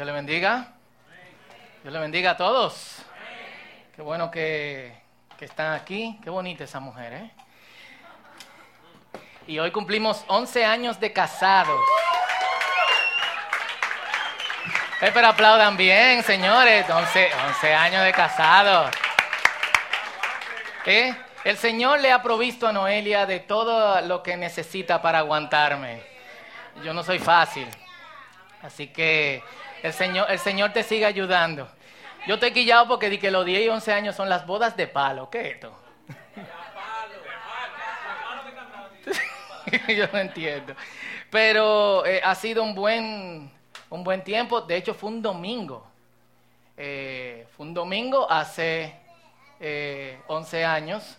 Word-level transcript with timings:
Dios 0.00 0.06
le 0.06 0.14
bendiga. 0.14 0.66
Dios 1.82 1.92
le 1.92 2.00
bendiga 2.00 2.30
a 2.30 2.36
todos. 2.38 3.02
Qué 3.94 4.00
bueno 4.00 4.30
que, 4.30 4.98
que 5.38 5.44
están 5.44 5.74
aquí. 5.74 6.18
Qué 6.24 6.30
bonita 6.30 6.64
esa 6.64 6.80
mujer, 6.80 7.12
¿eh? 7.12 7.30
Y 9.46 9.58
hoy 9.58 9.70
cumplimos 9.70 10.24
11 10.26 10.64
años 10.64 10.98
de 11.00 11.12
casados. 11.12 11.78
Eh, 15.02 15.12
aplaudan 15.22 15.76
bien, 15.76 16.22
señores. 16.22 16.88
11, 16.88 17.30
11 17.48 17.74
años 17.74 18.02
de 18.02 18.12
casados. 18.12 18.90
El 21.44 21.58
Señor 21.58 22.00
le 22.00 22.10
ha 22.10 22.22
provisto 22.22 22.66
a 22.66 22.72
Noelia 22.72 23.26
de 23.26 23.40
todo 23.40 24.00
lo 24.00 24.22
que 24.22 24.38
necesita 24.38 25.02
para 25.02 25.18
aguantarme. 25.18 26.02
Yo 26.82 26.94
no 26.94 27.02
soy 27.02 27.18
fácil. 27.18 27.68
Así 28.62 28.86
que 28.86 29.42
el 29.82 29.92
Señor, 29.92 30.30
el 30.30 30.38
Señor 30.38 30.72
te 30.72 30.82
sigue 30.82 31.04
ayudando. 31.04 31.68
Yo 32.26 32.34
estoy 32.34 32.52
quillado 32.52 32.86
porque 32.86 33.08
di 33.08 33.18
que 33.18 33.30
los 33.30 33.44
10 33.46 33.64
y 33.64 33.68
11 33.68 33.92
años 33.92 34.16
son 34.16 34.28
las 34.28 34.46
bodas 34.46 34.76
de 34.76 34.86
palo. 34.86 35.30
¿Qué 35.30 35.40
es 35.40 35.54
esto? 35.54 35.74
Yo 39.88 40.06
no 40.12 40.18
entiendo. 40.18 40.74
Pero 41.30 42.04
eh, 42.04 42.20
ha 42.22 42.34
sido 42.34 42.62
un 42.62 42.74
buen, 42.74 43.50
un 43.88 44.04
buen 44.04 44.22
tiempo. 44.22 44.60
De 44.60 44.76
hecho, 44.76 44.94
fue 44.94 45.10
un 45.10 45.22
domingo. 45.22 45.86
Eh, 46.76 47.46
fue 47.56 47.66
un 47.66 47.74
domingo 47.74 48.30
hace 48.30 48.94
eh, 49.60 50.18
11 50.26 50.64
años. 50.64 51.16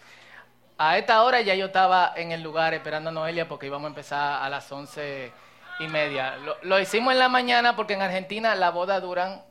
A 0.78 0.98
esta 0.98 1.24
hora 1.24 1.42
ya 1.42 1.54
yo 1.54 1.68
estaba 1.68 2.14
en 2.16 2.32
el 2.32 2.42
lugar 2.42 2.74
esperando 2.74 3.10
a 3.12 3.14
Noelia 3.14 3.48
porque 3.48 3.68
íbamos 3.68 3.86
a 3.86 3.90
empezar 3.90 4.44
a 4.44 4.50
las 4.50 4.72
11 4.72 5.32
y 5.84 5.88
media. 5.88 6.38
Lo, 6.64 6.80
hicimos 6.80 7.14
en 7.14 7.20
la 7.20 7.30
mañana 7.30 7.76
porque 7.76 7.94
en 7.94 8.02
Argentina 8.02 8.56
la 8.56 8.70
boda 8.70 9.00
duran 9.00 9.44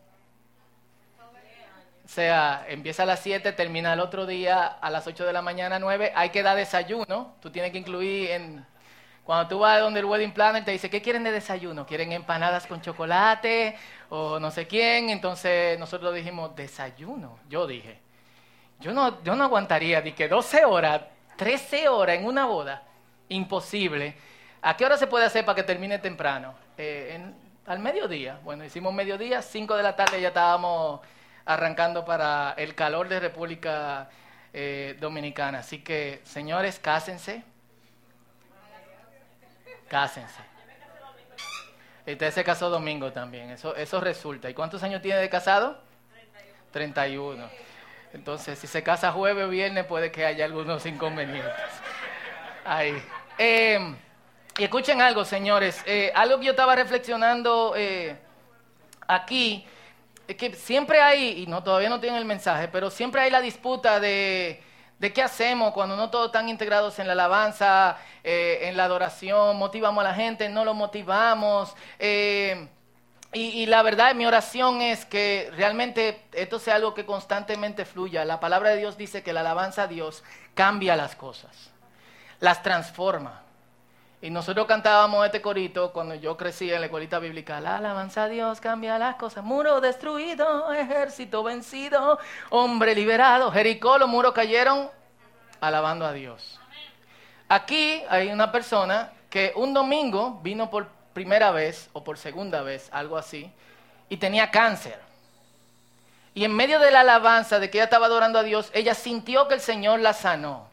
o 2.11 2.13
sea, 2.13 2.65
empieza 2.69 3.05
a 3.05 3.07
las 3.07 3.21
7, 3.21 3.53
termina 3.53 3.93
el 3.93 4.01
otro 4.01 4.27
día 4.27 4.67
a 4.67 4.91
las 4.91 5.07
8 5.07 5.25
de 5.25 5.33
la 5.33 5.43
mañana, 5.43 5.79
9. 5.79 6.11
Hay 6.17 6.31
que 6.31 6.43
dar 6.43 6.57
desayuno. 6.57 7.37
Tú 7.41 7.51
tienes 7.51 7.71
que 7.71 7.79
incluir 7.79 8.33
en... 8.33 8.67
Cuando 9.23 9.49
tú 9.49 9.61
vas 9.61 9.79
donde 9.79 10.01
el 10.01 10.07
wedding 10.07 10.33
planner 10.33 10.65
te 10.65 10.73
dice, 10.73 10.91
¿qué 10.91 11.01
quieren 11.01 11.23
de 11.23 11.31
desayuno? 11.31 11.87
¿Quieren 11.87 12.11
empanadas 12.11 12.67
con 12.67 12.81
chocolate 12.81 13.77
o 14.09 14.41
no 14.41 14.51
sé 14.51 14.67
quién? 14.67 15.09
Entonces 15.09 15.79
nosotros 15.79 16.13
dijimos, 16.13 16.57
desayuno. 16.57 17.39
Yo 17.49 17.65
dije, 17.69 18.01
yo 18.81 18.91
no, 18.93 19.23
yo 19.23 19.37
no 19.37 19.45
aguantaría 19.45 20.03
que 20.03 20.27
12 20.27 20.65
horas, 20.65 21.03
13 21.37 21.89
horas 21.89 22.17
en 22.17 22.25
una 22.25 22.45
boda. 22.47 22.83
Imposible. 23.29 24.17
¿A 24.63 24.77
qué 24.77 24.85
hora 24.85 24.97
se 24.97 25.07
puede 25.07 25.25
hacer 25.25 25.45
para 25.45 25.57
que 25.57 25.63
termine 25.63 25.99
temprano? 25.99 26.55
Eh, 26.77 27.13
en, 27.15 27.35
al 27.67 27.79
mediodía. 27.79 28.39
Bueno, 28.43 28.65
hicimos 28.65 28.93
mediodía, 28.93 29.43
5 29.43 29.77
de 29.77 29.83
la 29.83 29.97
tarde 29.97 30.21
ya 30.21 30.29
estábamos 30.29 31.01
arrancando 31.47 32.05
para 32.05 32.55
el 32.59 32.75
calor 32.75 33.09
de 33.09 33.21
República 33.21 34.11
eh, 34.53 34.97
Dominicana. 35.01 35.61
Así 35.61 35.79
que, 35.83 36.21
señores, 36.25 36.79
cásense. 36.79 37.43
Cásense. 39.89 40.51
Usted 42.07 42.31
se 42.33 42.45
casó 42.45 42.71
domingo 42.71 43.13
también, 43.13 43.51
eso, 43.51 43.75
eso 43.77 44.01
resulta. 44.01 44.51
¿Y 44.51 44.55
cuántos 44.55 44.83
años 44.83 45.01
tiene 45.01 45.21
de 45.21 45.29
casado? 45.29 45.79
31. 46.73 47.49
Entonces, 48.13 48.59
si 48.59 48.67
se 48.67 48.83
casa 48.83 49.13
jueves 49.13 49.45
o 49.45 49.49
viernes, 49.49 49.87
puede 49.87 50.11
que 50.11 50.27
haya 50.27 50.45
algunos 50.45 50.85
inconvenientes. 50.87 51.53
Ahí. 52.65 53.01
Eh, 53.39 53.95
y 54.61 54.65
escuchen 54.65 55.01
algo, 55.01 55.25
señores. 55.25 55.83
Eh, 55.87 56.13
algo 56.15 56.39
que 56.39 56.45
yo 56.45 56.51
estaba 56.51 56.75
reflexionando 56.75 57.73
eh, 57.75 58.15
aquí 59.09 59.65
es 60.29 60.37
que 60.37 60.55
siempre 60.55 61.01
hay, 61.01 61.45
y 61.45 61.47
no 61.47 61.63
todavía 61.63 61.89
no 61.89 61.99
tienen 61.99 62.19
el 62.19 62.27
mensaje, 62.27 62.69
pero 62.69 62.91
siempre 62.91 63.23
hay 63.23 63.31
la 63.31 63.41
disputa 63.41 63.99
de, 63.99 64.63
qué 65.15 65.23
hacemos 65.23 65.73
cuando 65.73 65.97
no 65.97 66.11
todos 66.11 66.27
están 66.27 66.51
integrados 66.51 66.99
en 66.99 67.07
la 67.07 67.15
alabanza, 67.15 67.97
eh, 68.23 68.59
en 68.65 68.77
la 68.77 68.85
adoración, 68.85 69.57
motivamos 69.57 70.05
a 70.05 70.09
la 70.09 70.15
gente, 70.15 70.51
no 70.51 70.67
lo 70.67 70.75
motivamos. 70.75 71.75
Y, 71.99 72.59
y, 73.33 73.65
la 73.65 73.81
verdad, 73.81 74.15
mi 74.15 74.27
oración 74.27 74.83
es 74.83 75.07
que 75.07 75.51
realmente 75.57 76.21
esto 76.33 76.59
sea 76.59 76.75
algo 76.75 76.93
que 76.93 77.07
constantemente 77.07 77.87
fluya. 77.87 78.27
La 78.27 78.41
palabra 78.41 78.71
de 78.71 78.77
Dios 78.77 78.99
dice 78.99 79.23
que 79.23 79.33
la 79.33 79.41
alabanza 79.41 79.85
a 79.85 79.87
Dios 79.87 80.23
cambia 80.55 80.97
las 80.97 81.17
cosas, 81.17 81.71
las 82.41 82.63
transforma. 82.63 83.45
Y 84.23 84.29
nosotros 84.29 84.67
cantábamos 84.67 85.25
este 85.25 85.41
corito 85.41 85.93
cuando 85.93 86.15
yo 86.15 86.37
crecí 86.37 86.71
en 86.71 86.81
la 86.81 86.87
escuelita 86.87 87.19
bíblica. 87.19 87.59
La 87.59 87.77
alabanza 87.77 88.25
a 88.25 88.29
Dios 88.29 88.61
cambia 88.61 88.99
las 88.99 89.17
cosas. 89.17 89.43
Muro 89.43 89.81
destruido, 89.81 90.71
ejército 90.75 91.43
vencido, 91.43 92.19
hombre 92.51 92.95
liberado. 92.95 93.51
Jericó, 93.51 93.97
los 93.97 94.11
muros 94.11 94.33
cayeron 94.35 94.91
alabando 95.61 96.05
a 96.05 96.13
Dios. 96.13 96.61
Aquí 97.49 98.03
hay 98.11 98.29
una 98.29 98.53
persona 98.53 99.11
que 99.31 99.53
un 99.57 99.73
domingo 99.73 100.39
vino 100.43 100.69
por 100.69 100.89
primera 101.15 101.51
vez 101.51 101.89
o 101.95 102.05
por 102.05 102.19
segunda 102.19 102.63
vez, 102.63 102.89
algo 102.93 103.17
así, 103.17 103.51
y 104.09 104.19
tenía 104.19 104.51
cáncer. 104.51 104.99
Y 106.35 106.45
en 106.45 106.55
medio 106.55 106.79
de 106.79 106.91
la 106.91 107.01
alabanza 107.01 107.59
de 107.59 107.71
que 107.71 107.79
ella 107.79 107.85
estaba 107.85 108.07
adorando 108.07 108.39
a 108.39 108.43
Dios, 108.43 108.71
ella 108.75 108.95
sintió 108.95 109.49
que 109.49 109.55
el 109.55 109.61
Señor 109.61 110.01
la 110.01 110.13
sanó. 110.13 110.70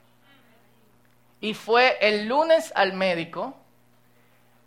Y 1.40 1.54
fue 1.54 1.98
el 2.02 2.28
lunes 2.28 2.72
al 2.76 2.94
médico, 2.94 3.56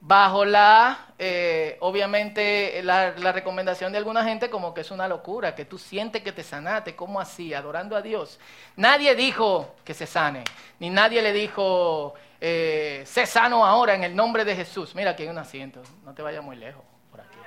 bajo 0.01 0.45
la, 0.45 1.13
eh, 1.19 1.77
obviamente, 1.81 2.81
la, 2.83 3.11
recomendación 3.11 3.93
de 3.93 3.99
alguna 3.99 4.25
gente 4.25 4.49
como 4.49 4.73
que 4.73 4.83
es 4.83 4.91
una 4.91 5.09
locura, 5.09 5.55
que 5.55 5.65
tú 5.65 5.79
sientes 5.79 6.23
que 6.23 6.33
te 6.33 6.43
sanaste, 6.43 6.95
¿cómo 6.97 7.21
así? 7.21 7.53
Adorando 7.53 7.97
a 7.97 8.03
Dios. 8.03 8.39
Nadie 8.77 9.15
dijo 9.15 9.75
que 9.85 9.95
se 9.95 10.07
sane, 10.07 10.45
ni 10.79 10.91
nadie 10.91 11.23
le 11.23 11.33
dijo, 11.33 12.15
eh, 12.41 13.03
sé 13.05 13.27
sano 13.27 13.67
ahora 13.67 13.95
en 13.95 14.05
el 14.05 14.15
nombre 14.15 14.45
de 14.45 14.57
Jesús. 14.57 14.95
Mira, 14.95 15.11
aquí 15.11 15.25
hay 15.25 15.29
un 15.29 15.39
asiento, 15.39 15.83
no 16.05 16.15
te 16.15 16.23
vayas 16.23 16.43
muy 16.43 16.57
lejos 16.57 16.85
por 17.11 17.21
aquí. 17.21 17.39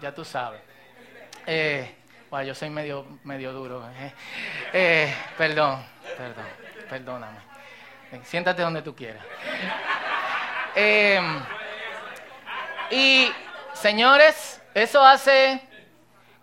Ya 0.00 0.14
tú 0.14 0.24
sabes. 0.24 0.60
Eh, 1.46 1.94
bueno, 2.30 2.46
yo 2.46 2.54
soy 2.54 2.68
medio, 2.68 3.06
medio 3.24 3.52
duro. 3.52 3.82
¿eh? 3.88 4.12
Eh, 4.72 5.14
perdón, 5.38 5.82
perdón, 6.16 6.46
perdóname. 6.88 7.38
Siéntate 8.24 8.62
donde 8.62 8.82
tú 8.82 8.94
quieras. 8.94 9.22
Eh, 10.74 11.20
y, 12.90 13.30
señores, 13.74 14.62
eso 14.74 15.04
hace 15.04 15.60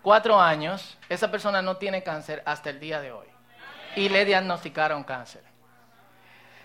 cuatro 0.02 0.40
años. 0.40 0.96
Esa 1.08 1.30
persona 1.30 1.62
no 1.62 1.76
tiene 1.76 2.02
cáncer 2.02 2.42
hasta 2.46 2.70
el 2.70 2.78
día 2.78 3.00
de 3.00 3.12
hoy. 3.12 3.26
Y 3.96 4.08
le 4.08 4.24
diagnosticaron 4.24 5.02
cáncer. 5.04 5.42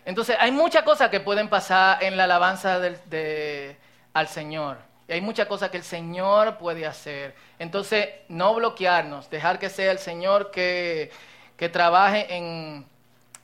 Entonces, 0.06 0.36
hay 0.40 0.52
muchas 0.52 0.84
cosas 0.84 1.10
que 1.10 1.20
pueden 1.20 1.48
pasar 1.48 2.04
en 2.04 2.18
la 2.18 2.26
alabanza 2.26 2.80
del, 2.80 3.00
de, 3.10 3.78
al 4.14 4.28
Señor. 4.28 4.78
Y 5.08 5.14
hay 5.14 5.22
muchas 5.22 5.48
cosas 5.48 5.70
que 5.70 5.78
el 5.78 5.84
Señor 5.84 6.58
puede 6.58 6.86
hacer. 6.86 7.36
Entonces, 7.58 8.10
no 8.28 8.54
bloquearnos, 8.54 9.30
dejar 9.30 9.60
que 9.60 9.70
sea 9.70 9.92
el 9.92 10.00
Señor 10.00 10.52
que, 10.52 11.12
que 11.58 11.70
trabaje 11.70 12.36
en, 12.36 12.86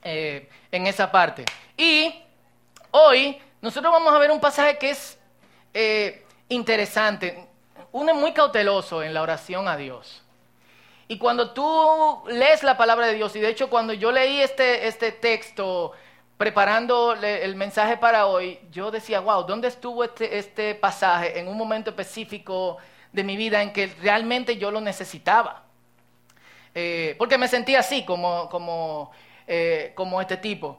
eh, 0.03 0.49
en 0.71 0.87
esa 0.87 1.11
parte. 1.11 1.45
Y 1.75 2.13
hoy 2.91 3.39
nosotros 3.61 3.91
vamos 3.91 4.13
a 4.13 4.17
ver 4.19 4.31
un 4.31 4.39
pasaje 4.39 4.77
que 4.77 4.91
es 4.91 5.17
eh, 5.73 6.25
interesante. 6.49 7.47
Uno 7.91 8.11
es 8.11 8.17
muy 8.17 8.33
cauteloso 8.33 9.03
en 9.03 9.13
la 9.13 9.21
oración 9.21 9.67
a 9.67 9.77
Dios. 9.77 10.23
Y 11.07 11.17
cuando 11.17 11.51
tú 11.51 12.23
lees 12.27 12.63
la 12.63 12.77
palabra 12.77 13.07
de 13.07 13.13
Dios, 13.13 13.35
y 13.35 13.39
de 13.39 13.49
hecho 13.49 13.69
cuando 13.69 13.93
yo 13.93 14.11
leí 14.11 14.41
este, 14.41 14.87
este 14.87 15.13
texto, 15.13 15.93
preparando 16.37 17.13
el 17.13 17.55
mensaje 17.55 17.97
para 17.97 18.27
hoy, 18.27 18.59
yo 18.71 18.91
decía, 18.91 19.21
wow, 19.21 19.43
¿dónde 19.43 19.69
estuvo 19.69 20.03
este, 20.03 20.37
este, 20.37 20.75
pasaje 20.75 21.39
en 21.39 21.47
un 21.47 21.57
momento 21.57 21.89
específico 21.89 22.77
de 23.11 23.23
mi 23.23 23.35
vida 23.37 23.61
en 23.63 23.73
que 23.73 23.87
realmente 24.01 24.57
yo 24.57 24.69
lo 24.69 24.79
necesitaba? 24.79 25.63
Eh, 26.75 27.15
porque 27.17 27.39
me 27.39 27.47
sentía 27.47 27.79
así, 27.79 28.05
como, 28.05 28.49
como, 28.49 29.11
eh, 29.47 29.93
como 29.95 30.21
este 30.21 30.37
tipo. 30.37 30.77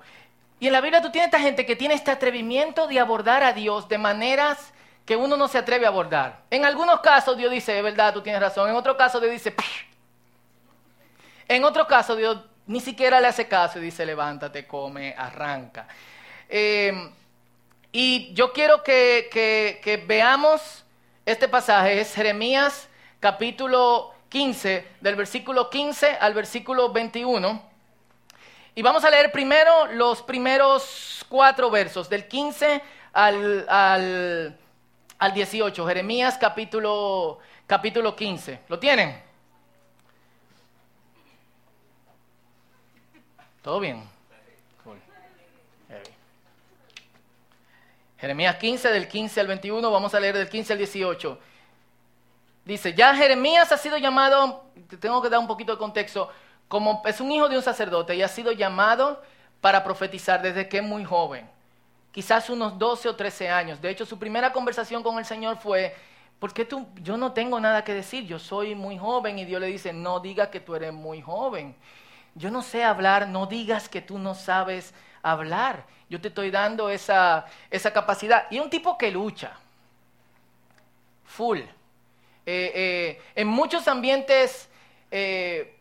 Y 0.60 0.66
en 0.66 0.72
la 0.72 0.80
Biblia 0.80 1.00
tú 1.00 1.10
tienes 1.10 1.28
esta 1.28 1.40
gente 1.40 1.64
que 1.64 1.76
tiene 1.76 1.94
este 1.94 2.10
atrevimiento 2.10 2.86
de 2.86 2.98
abordar 3.00 3.42
a 3.42 3.52
Dios 3.52 3.88
de 3.88 3.98
maneras 3.98 4.72
que 5.06 5.16
uno 5.16 5.36
no 5.36 5.48
se 5.48 5.58
atreve 5.58 5.86
a 5.86 5.88
abordar. 5.88 6.42
En 6.50 6.64
algunos 6.64 7.00
casos 7.00 7.36
Dios 7.36 7.50
dice, 7.50 7.78
es 7.78 7.82
verdad, 7.82 8.12
tú 8.12 8.20
tienes 8.20 8.40
razón. 8.40 8.68
En 8.68 8.76
otro 8.76 8.96
caso 8.96 9.20
Dios 9.20 9.32
dice, 9.32 9.54
en 11.48 11.64
otro 11.64 11.86
caso 11.86 12.14
Dios 12.14 12.38
ni 12.66 12.80
siquiera 12.80 13.20
le 13.20 13.28
hace 13.28 13.48
caso 13.48 13.78
y 13.78 13.82
dice, 13.82 14.04
levántate, 14.04 14.66
come, 14.66 15.14
arranca. 15.16 15.88
Eh, 16.48 17.10
y 17.90 18.34
yo 18.34 18.52
quiero 18.52 18.82
que, 18.82 19.28
que, 19.32 19.80
que, 19.82 19.96
veamos 19.96 20.84
este 21.24 21.48
pasaje, 21.48 22.00
es 22.00 22.14
Jeremías 22.14 22.88
capítulo 23.20 24.12
15, 24.28 24.86
del 25.00 25.16
versículo 25.16 25.70
15 25.70 26.18
al 26.20 26.34
versículo 26.34 26.92
21. 26.92 27.67
Y 28.78 28.82
vamos 28.82 29.04
a 29.04 29.10
leer 29.10 29.32
primero 29.32 29.86
los 29.86 30.22
primeros 30.22 31.26
cuatro 31.28 31.68
versos, 31.68 32.08
del 32.08 32.28
15 32.28 32.80
al, 33.12 33.68
al, 33.68 34.56
al 35.18 35.34
18. 35.34 35.84
Jeremías 35.84 36.38
capítulo, 36.38 37.40
capítulo 37.66 38.14
15. 38.14 38.60
¿Lo 38.68 38.78
tienen? 38.78 39.20
¿Todo 43.62 43.80
bien? 43.80 44.08
Jeremías 48.18 48.54
15, 48.58 48.92
del 48.92 49.08
15 49.08 49.40
al 49.40 49.48
21, 49.48 49.90
vamos 49.90 50.14
a 50.14 50.20
leer 50.20 50.36
del 50.36 50.48
15 50.48 50.74
al 50.74 50.78
18. 50.78 51.40
Dice, 52.64 52.94
ya 52.94 53.12
Jeremías 53.16 53.72
ha 53.72 53.76
sido 53.76 53.98
llamado, 53.98 54.66
tengo 55.00 55.20
que 55.20 55.28
dar 55.28 55.40
un 55.40 55.48
poquito 55.48 55.72
de 55.72 55.78
contexto, 55.78 56.30
como 56.68 57.02
es 57.06 57.20
un 57.20 57.32
hijo 57.32 57.48
de 57.48 57.56
un 57.56 57.62
sacerdote 57.62 58.14
y 58.14 58.22
ha 58.22 58.28
sido 58.28 58.52
llamado 58.52 59.22
para 59.60 59.82
profetizar 59.82 60.42
desde 60.42 60.68
que 60.68 60.78
es 60.78 60.84
muy 60.84 61.04
joven, 61.04 61.48
quizás 62.12 62.48
unos 62.50 62.78
12 62.78 63.08
o 63.08 63.16
13 63.16 63.50
años. 63.50 63.80
De 63.80 63.90
hecho, 63.90 64.06
su 64.06 64.18
primera 64.18 64.52
conversación 64.52 65.02
con 65.02 65.18
el 65.18 65.24
Señor 65.24 65.56
fue, 65.56 65.96
¿por 66.38 66.52
qué 66.52 66.64
tú, 66.64 66.86
yo 67.02 67.16
no 67.16 67.32
tengo 67.32 67.58
nada 67.58 67.82
que 67.82 67.94
decir, 67.94 68.26
yo 68.26 68.38
soy 68.38 68.74
muy 68.74 68.98
joven? 68.98 69.38
Y 69.38 69.44
Dios 69.44 69.60
le 69.60 69.66
dice, 69.66 69.92
no 69.92 70.20
diga 70.20 70.50
que 70.50 70.60
tú 70.60 70.74
eres 70.74 70.92
muy 70.92 71.20
joven. 71.20 71.74
Yo 72.34 72.50
no 72.50 72.62
sé 72.62 72.84
hablar, 72.84 73.28
no 73.28 73.46
digas 73.46 73.88
que 73.88 74.00
tú 74.00 74.18
no 74.18 74.34
sabes 74.34 74.94
hablar. 75.22 75.84
Yo 76.08 76.20
te 76.20 76.28
estoy 76.28 76.50
dando 76.50 76.88
esa, 76.90 77.46
esa 77.70 77.92
capacidad. 77.92 78.46
Y 78.50 78.60
un 78.60 78.70
tipo 78.70 78.96
que 78.96 79.10
lucha, 79.10 79.52
full. 81.24 81.58
Eh, 81.58 81.66
eh, 82.46 83.22
en 83.34 83.48
muchos 83.48 83.88
ambientes 83.88 84.68
eh, 85.10 85.77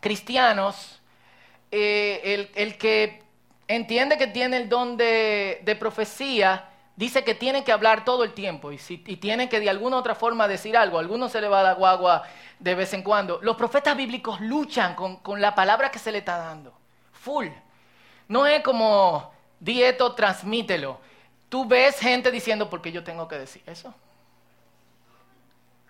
cristianos, 0.00 1.00
el, 1.70 2.50
el, 2.54 2.78
que 2.78 3.22
entiende 3.66 4.16
que 4.16 4.26
tiene 4.26 4.56
el 4.56 4.68
don 4.68 4.96
de, 4.96 5.76
profecía, 5.78 6.68
dice 6.96 7.24
que 7.24 7.34
tiene 7.34 7.64
que 7.64 7.72
hablar 7.72 8.04
todo 8.04 8.24
el 8.24 8.32
tiempo 8.32 8.72
y, 8.72 8.78
tiene 8.78 9.48
que 9.48 9.60
de 9.60 9.70
alguna 9.70 9.96
u 9.96 9.98
otra 10.00 10.14
forma 10.14 10.48
decir 10.48 10.76
algo. 10.76 10.98
A 10.98 11.00
algunos 11.00 11.32
se 11.32 11.40
le 11.40 11.48
va 11.48 11.60
a 11.60 11.62
dar 11.62 11.76
guagua 11.76 12.24
de 12.58 12.74
vez 12.74 12.92
en 12.94 13.02
cuando. 13.02 13.38
Los 13.42 13.56
profetas 13.56 13.96
bíblicos 13.96 14.40
luchan 14.40 14.94
con, 14.94 15.16
con 15.16 15.40
la 15.40 15.54
palabra 15.54 15.90
que 15.90 15.98
se 15.98 16.12
le 16.12 16.18
está 16.18 16.38
dando. 16.38 16.72
Full. 17.12 17.48
No 18.28 18.46
es 18.46 18.62
como 18.62 19.32
dieto, 19.60 20.14
transmítelo. 20.14 21.00
Tú 21.48 21.64
ves 21.66 21.98
gente 21.98 22.30
diciendo, 22.30 22.68
¿por 22.68 22.82
qué 22.82 22.92
yo 22.92 23.02
tengo 23.02 23.26
que 23.26 23.38
decir 23.38 23.62
eso? 23.66 23.94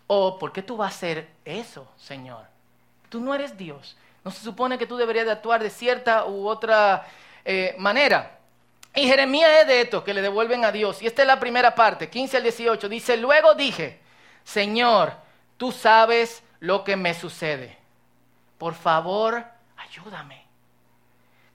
O 0.06 0.38
¿por 0.38 0.52
qué 0.52 0.62
tú 0.62 0.76
vas 0.76 0.92
a 0.92 0.96
hacer 0.96 1.28
eso, 1.44 1.86
Señor? 1.96 2.46
Tú 3.08 3.20
no 3.20 3.34
eres 3.34 3.56
Dios. 3.56 3.96
No 4.24 4.30
se 4.30 4.42
supone 4.42 4.78
que 4.78 4.86
tú 4.86 4.96
deberías 4.96 5.26
de 5.26 5.32
actuar 5.32 5.62
de 5.62 5.70
cierta 5.70 6.26
u 6.26 6.48
otra 6.48 7.06
eh, 7.44 7.74
manera. 7.78 8.38
Y 8.94 9.06
Jeremías 9.06 9.50
es 9.60 9.66
de 9.66 9.80
estos 9.82 10.02
que 10.02 10.12
le 10.12 10.22
devuelven 10.22 10.64
a 10.64 10.72
Dios. 10.72 11.00
Y 11.02 11.06
esta 11.06 11.22
es 11.22 11.28
la 11.28 11.38
primera 11.38 11.74
parte, 11.74 12.10
15 12.10 12.36
al 12.38 12.42
18. 12.42 12.88
Dice, 12.88 13.16
luego 13.16 13.54
dije, 13.54 14.00
Señor, 14.44 15.12
tú 15.56 15.72
sabes 15.72 16.42
lo 16.60 16.84
que 16.84 16.96
me 16.96 17.14
sucede. 17.14 17.78
Por 18.58 18.74
favor, 18.74 19.44
ayúdame. 19.76 20.44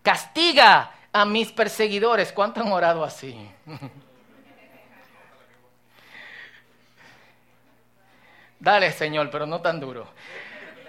Castiga 0.02 0.92
a 1.12 1.26
mis 1.26 1.52
perseguidores. 1.52 2.32
¿Cuánto 2.32 2.62
han 2.62 2.72
orado 2.72 3.04
así? 3.04 3.50
Dale, 8.60 8.92
Señor, 8.94 9.30
pero 9.30 9.46
no 9.46 9.60
tan 9.60 9.80
duro. 9.82 10.08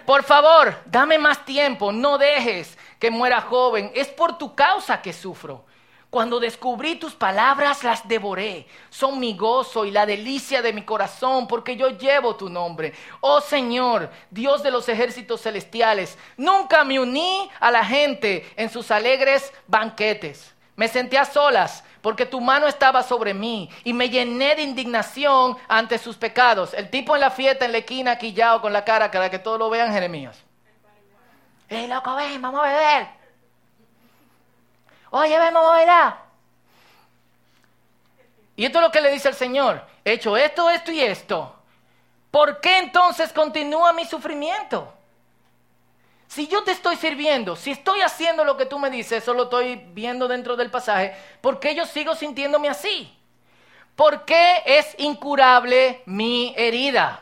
Por 0.05 0.23
favor, 0.23 0.75
dame 0.85 1.17
más 1.17 1.43
tiempo, 1.45 1.91
no 1.91 2.17
dejes 2.17 2.77
que 2.99 3.09
muera 3.09 3.41
joven. 3.41 3.91
Es 3.95 4.07
por 4.07 4.37
tu 4.37 4.53
causa 4.53 5.01
que 5.01 5.13
sufro. 5.13 5.65
Cuando 6.11 6.39
descubrí 6.39 6.95
tus 6.95 7.13
palabras 7.13 7.83
las 7.83 8.07
devoré. 8.07 8.67
Son 8.89 9.19
mi 9.19 9.35
gozo 9.35 9.83
y 9.83 9.91
la 9.91 10.05
delicia 10.05 10.61
de 10.61 10.71
mi 10.71 10.83
corazón 10.83 11.47
porque 11.47 11.75
yo 11.75 11.89
llevo 11.89 12.35
tu 12.35 12.49
nombre. 12.49 12.93
Oh 13.19 13.41
Señor, 13.41 14.09
Dios 14.29 14.63
de 14.63 14.71
los 14.71 14.87
ejércitos 14.87 15.41
celestiales, 15.41 16.17
nunca 16.37 16.83
me 16.83 16.99
uní 16.99 17.49
a 17.59 17.71
la 17.71 17.83
gente 17.83 18.49
en 18.55 18.69
sus 18.69 18.91
alegres 18.91 19.51
banquetes. 19.67 20.53
Me 20.75 20.87
senté 20.87 21.17
a 21.17 21.25
solas 21.25 21.83
porque 22.05 22.27
tu 22.27 22.39
mano 22.39 22.67
estaba 22.67 23.01
sobre 23.01 23.33
mí 23.33 23.67
y 23.83 23.91
me 23.91 24.11
llené 24.11 24.55
de 24.55 24.61
indignación 24.61 25.57
ante 25.67 25.97
sus 25.97 26.15
pecados. 26.15 26.71
El 26.75 26.91
tipo 26.91 27.15
en 27.15 27.21
la 27.21 27.31
fiesta, 27.31 27.65
en 27.65 27.71
la 27.71 27.79
esquina, 27.79 28.19
quillado 28.19 28.61
con 28.61 28.71
la 28.71 28.85
cara, 28.85 29.09
para 29.09 29.31
que 29.31 29.39
todos 29.39 29.57
lo 29.57 29.71
vean, 29.71 29.91
Jeremías. 29.91 30.37
¡Ey, 31.67 31.87
loco, 31.87 32.13
ven, 32.13 32.39
vamos 32.39 32.61
a 32.63 32.67
beber! 32.67 33.07
Oye, 35.09 35.39
ven, 35.39 35.51
vamos 35.51 35.71
a 35.75 36.17
Y 38.55 38.65
esto 38.65 38.77
es 38.77 38.83
lo 38.83 38.91
que 38.91 39.01
le 39.01 39.09
dice 39.09 39.29
el 39.29 39.33
Señor. 39.33 39.83
He 40.03 40.11
hecho 40.11 40.37
esto, 40.37 40.69
esto 40.69 40.91
y 40.91 41.01
esto. 41.01 41.55
¿Por 42.29 42.61
qué 42.61 42.77
entonces 42.77 43.33
continúa 43.33 43.93
mi 43.93 44.05
sufrimiento? 44.05 44.93
Si 46.27 46.47
yo 46.47 46.63
te 46.63 46.71
estoy 46.71 46.95
sirviendo, 46.95 47.55
si 47.55 47.71
estoy 47.71 48.01
haciendo 48.01 48.43
lo 48.43 48.57
que 48.57 48.65
tú 48.65 48.79
me 48.79 48.89
dices, 48.89 49.23
eso 49.23 49.33
lo 49.33 49.43
estoy 49.43 49.75
viendo 49.93 50.27
dentro 50.27 50.55
del 50.55 50.71
pasaje, 50.71 51.15
¿por 51.41 51.59
qué 51.59 51.75
yo 51.75 51.85
sigo 51.85 52.15
sintiéndome 52.15 52.69
así? 52.69 53.15
¿Por 53.95 54.25
qué 54.25 54.63
es 54.65 54.95
incurable 54.97 56.01
mi 56.05 56.53
herida? 56.57 57.21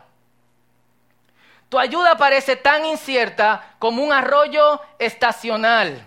Tu 1.70 1.78
ayuda 1.78 2.18
parece 2.18 2.56
tan 2.56 2.86
incierta 2.86 3.76
como 3.80 4.04
un 4.04 4.14
arroyo 4.14 4.82
estacional 5.00 6.06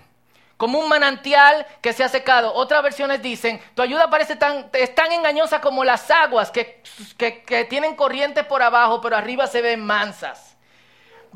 como 0.56 0.78
un 0.78 0.88
manantial 0.88 1.66
que 1.80 1.92
se 1.92 2.02
ha 2.02 2.08
secado. 2.08 2.52
Otras 2.54 2.82
versiones 2.82 3.22
dicen, 3.22 3.60
tu 3.74 3.82
ayuda 3.82 4.08
parece 4.08 4.36
tan, 4.36 4.68
es 4.72 4.94
tan 4.94 5.12
engañosa 5.12 5.60
como 5.60 5.84
las 5.84 6.10
aguas 6.10 6.50
que, 6.50 6.82
que, 7.16 7.66
tienen 7.68 7.94
corriente 7.94 8.44
por 8.44 8.62
abajo, 8.62 9.00
pero 9.00 9.16
arriba 9.16 9.46
se 9.46 9.60
ven 9.60 9.84
mansas. 9.84 10.55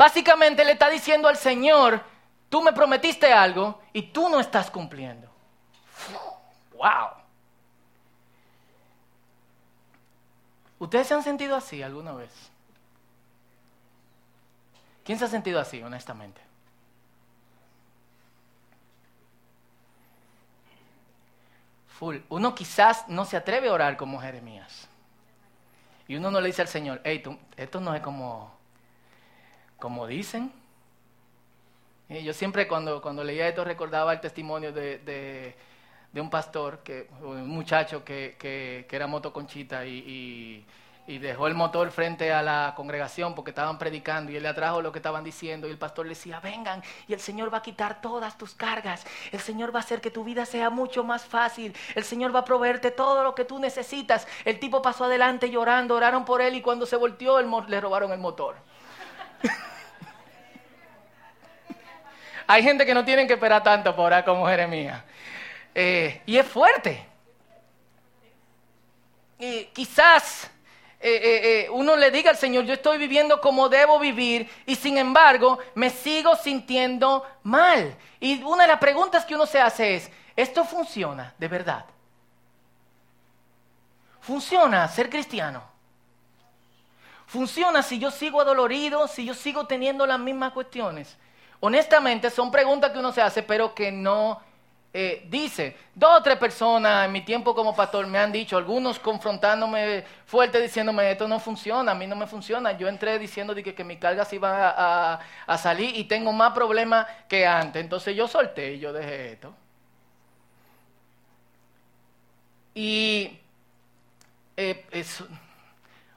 Básicamente 0.01 0.65
le 0.65 0.73
está 0.73 0.89
diciendo 0.89 1.29
al 1.29 1.37
Señor, 1.37 2.03
tú 2.49 2.63
me 2.63 2.73
prometiste 2.73 3.31
algo 3.35 3.83
y 3.93 4.01
tú 4.01 4.31
no 4.31 4.41
estás 4.41 4.71
cumpliendo. 4.71 5.29
¡Wow! 6.73 7.11
¿Ustedes 10.79 11.07
se 11.07 11.13
han 11.13 11.23
sentido 11.23 11.55
así 11.55 11.83
alguna 11.83 12.13
vez? 12.13 12.31
¿Quién 15.05 15.19
se 15.19 15.27
ha 15.27 15.29
sentido 15.29 15.61
así, 15.61 15.83
honestamente? 15.83 16.41
Uno 22.31 22.55
quizás 22.55 23.07
no 23.07 23.27
se 23.27 23.37
atreve 23.37 23.69
a 23.69 23.75
orar 23.75 23.99
como 23.99 24.19
Jeremías. 24.19 24.89
Y 26.09 26.17
uno 26.17 26.31
no 26.31 26.41
le 26.41 26.47
dice 26.47 26.63
al 26.63 26.69
Señor, 26.69 27.03
hey, 27.05 27.23
esto 27.59 27.81
no 27.83 27.95
es 27.95 28.01
como, 28.01 28.60
como 29.81 30.07
dicen. 30.07 30.53
Y 32.09 32.23
yo 32.23 32.33
siempre 32.33 32.69
cuando, 32.69 33.01
cuando 33.03 33.25
leía 33.25 33.49
esto 33.49 33.65
recordaba 33.65 34.13
el 34.13 34.21
testimonio 34.21 34.73
de, 34.73 35.57
un 36.15 36.31
pastor, 36.31 36.81
que, 36.85 37.09
un 37.23 37.49
muchacho 37.49 38.05
que, 38.05 38.37
que, 38.39 38.87
era 38.91 39.07
motoconchita 39.07 39.87
y 39.87 40.65
y 41.11 41.19
dejó 41.19 41.49
el 41.49 41.55
motor 41.55 41.91
frente 41.91 42.33
a 42.33 42.41
la 42.41 42.73
congregación 42.77 43.35
porque 43.35 43.51
estaban 43.51 43.79
predicando 43.79 44.31
y 44.31 44.37
él 44.37 44.45
le 44.45 44.49
atrajo 44.49 44.81
lo 44.81 44.93
que 44.93 45.01
estaban 45.01 45.25
diciendo 45.25 45.67
y 45.67 45.71
el 45.71 45.79
pastor 45.79 46.07
le 46.07 46.11
decía, 46.11 46.39
vengan 46.39 46.85
y 47.09 47.13
el 47.13 47.21
Señor 47.21 47.53
va 47.53 47.59
a 47.59 47.63
quitar 47.63 48.01
todas 48.01 48.39
tus 48.39 48.55
cargas, 48.55 49.05
el 49.33 49.41
Señor 49.41 49.75
va 49.75 49.81
a 49.81 49.83
hacer 49.83 50.01
que 50.01 50.13
tu 50.13 50.23
vida 50.23 50.47
sea 50.47 50.71
mucho 50.71 51.03
más 51.03 51.25
fácil, 51.25 51.75
el 51.97 52.05
Señor 52.05 52.33
va 52.35 52.41
a 52.41 52.45
proveerte 52.45 52.93
todo 52.93 53.25
lo 53.25 53.35
que 53.35 53.45
tú 53.45 53.59
necesitas. 53.59 54.29
El 54.45 54.61
tipo 54.61 54.83
pasó 54.83 55.05
adelante 55.05 55.51
llorando, 55.51 55.97
oraron 55.97 56.25
por 56.25 56.41
él 56.43 56.55
y 56.55 56.63
cuando 56.63 56.87
se 56.87 56.95
volteó 56.95 57.41
le 57.41 57.81
robaron 57.81 58.13
el 58.13 58.21
motor. 58.21 58.57
Hay 62.47 62.63
gente 62.63 62.85
que 62.85 62.95
no 62.95 63.05
tienen 63.05 63.27
que 63.27 63.35
esperar 63.35 63.63
tanto 63.63 63.95
por 63.95 64.07
orar 64.07 64.25
como 64.25 64.47
Jeremías. 64.47 65.03
Eh, 65.75 66.23
y 66.27 66.37
es 66.37 66.47
fuerte. 66.47 67.07
Y 69.39 69.65
quizás 69.67 70.51
eh, 71.03 71.65
eh, 71.65 71.71
uno 71.71 71.97
le 71.97 72.11
diga 72.11 72.31
al 72.31 72.37
Señor, 72.37 72.65
yo 72.65 72.75
estoy 72.75 72.99
viviendo 72.99 73.41
como 73.41 73.71
debo 73.71 73.99
vivir 73.99 74.51
y 74.67 74.77
sin 74.77 74.99
embargo 74.99 75.59
me 75.75 75.89
sigo 75.89 76.37
sintiendo 76.37 77.25
mal. 77.43 77.97
Y 78.21 78.43
una 78.43 78.65
de 78.65 78.69
las 78.69 78.79
preguntas 78.79 79.25
que 79.25 79.35
uno 79.35 79.47
se 79.47 79.61
hace 79.61 79.95
es, 79.95 80.11
¿esto 80.37 80.65
funciona 80.65 81.35
de 81.39 81.49
verdad? 81.49 81.87
¿Funciona 84.21 84.87
ser 84.89 85.09
cristiano? 85.09 85.63
¿Funciona 87.31 87.81
si 87.81 88.01
yo 88.01 88.11
sigo 88.11 88.41
adolorido, 88.41 89.07
si 89.07 89.25
yo 89.25 89.35
sigo 89.35 89.65
teniendo 89.65 90.05
las 90.05 90.19
mismas 90.19 90.53
cuestiones? 90.53 91.17
Honestamente 91.61 92.29
son 92.29 92.51
preguntas 92.51 92.91
que 92.91 92.99
uno 92.99 93.13
se 93.13 93.23
hace, 93.23 93.45
pero 93.45 93.73
que 93.73 93.93
no 93.93 94.41
eh, 94.93 95.25
dice, 95.31 95.77
dos 95.95 96.19
o 96.19 96.23
tres 96.25 96.37
personas 96.39 97.07
en 97.07 97.13
mi 97.13 97.21
tiempo 97.25 97.55
como 97.55 97.77
pastor 97.77 98.05
me 98.09 98.19
han 98.19 98.33
dicho, 98.33 98.57
algunos 98.57 98.99
confrontándome 98.99 100.05
fuerte, 100.27 100.61
diciéndome, 100.61 101.09
esto 101.09 101.29
no 101.29 101.39
funciona, 101.39 101.93
a 101.93 101.95
mí 101.95 102.09
no 102.09 102.17
me 102.17 102.27
funciona. 102.27 102.73
Yo 102.73 102.89
entré 102.89 103.17
diciendo 103.17 103.55
que, 103.55 103.77
que 103.77 103.85
mi 103.85 103.97
carga 103.97 104.25
se 104.25 104.35
iba 104.35 105.21
a, 105.47 105.59
salir 105.59 105.97
y 105.97 106.05
tengo 106.05 106.33
más 106.33 106.53
problemas 106.53 107.07
que 107.29 107.47
antes. 107.47 107.81
Entonces 107.81 108.17
yo 108.17 108.27
solté 108.27 108.75
y 108.75 108.81
yo 108.81 108.93
dejé 108.93 109.35
esto. 109.35 109.55
Y 112.75 113.39
eh, 114.57 114.85
es 114.91 115.23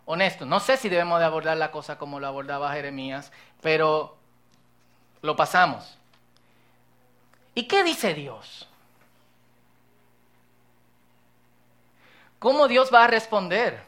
honesto. 0.06 0.46
No 0.46 0.60
sé 0.60 0.78
si 0.78 0.90
debemos 0.90 1.20
de 1.20 1.26
abordar 1.26 1.58
la 1.58 1.72
cosa 1.72 1.98
como 1.98 2.20
lo 2.20 2.28
abordaba 2.28 2.74
Jeremías, 2.74 3.32
pero 3.62 4.18
lo 5.22 5.36
pasamos. 5.36 5.98
¿Y 7.56 7.64
qué 7.68 7.84
dice 7.84 8.14
Dios? 8.14 8.68
¿Cómo 12.40 12.68
Dios 12.68 12.90
va 12.94 13.06
a 13.06 13.08
responder? 13.08 13.82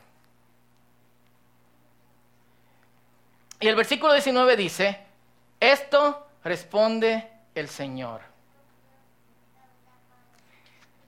Y 3.60 3.68
el 3.68 3.76
versículo 3.76 4.14
19 4.14 4.56
dice, 4.56 5.00
esto 5.60 6.28
responde 6.44 7.30
el 7.56 7.68
Señor. 7.68 8.22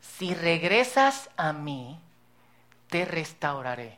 Si 0.01 0.33
regresas 0.33 1.29
a 1.37 1.53
mí, 1.53 1.99
te 2.89 3.05
restauraré. 3.05 3.97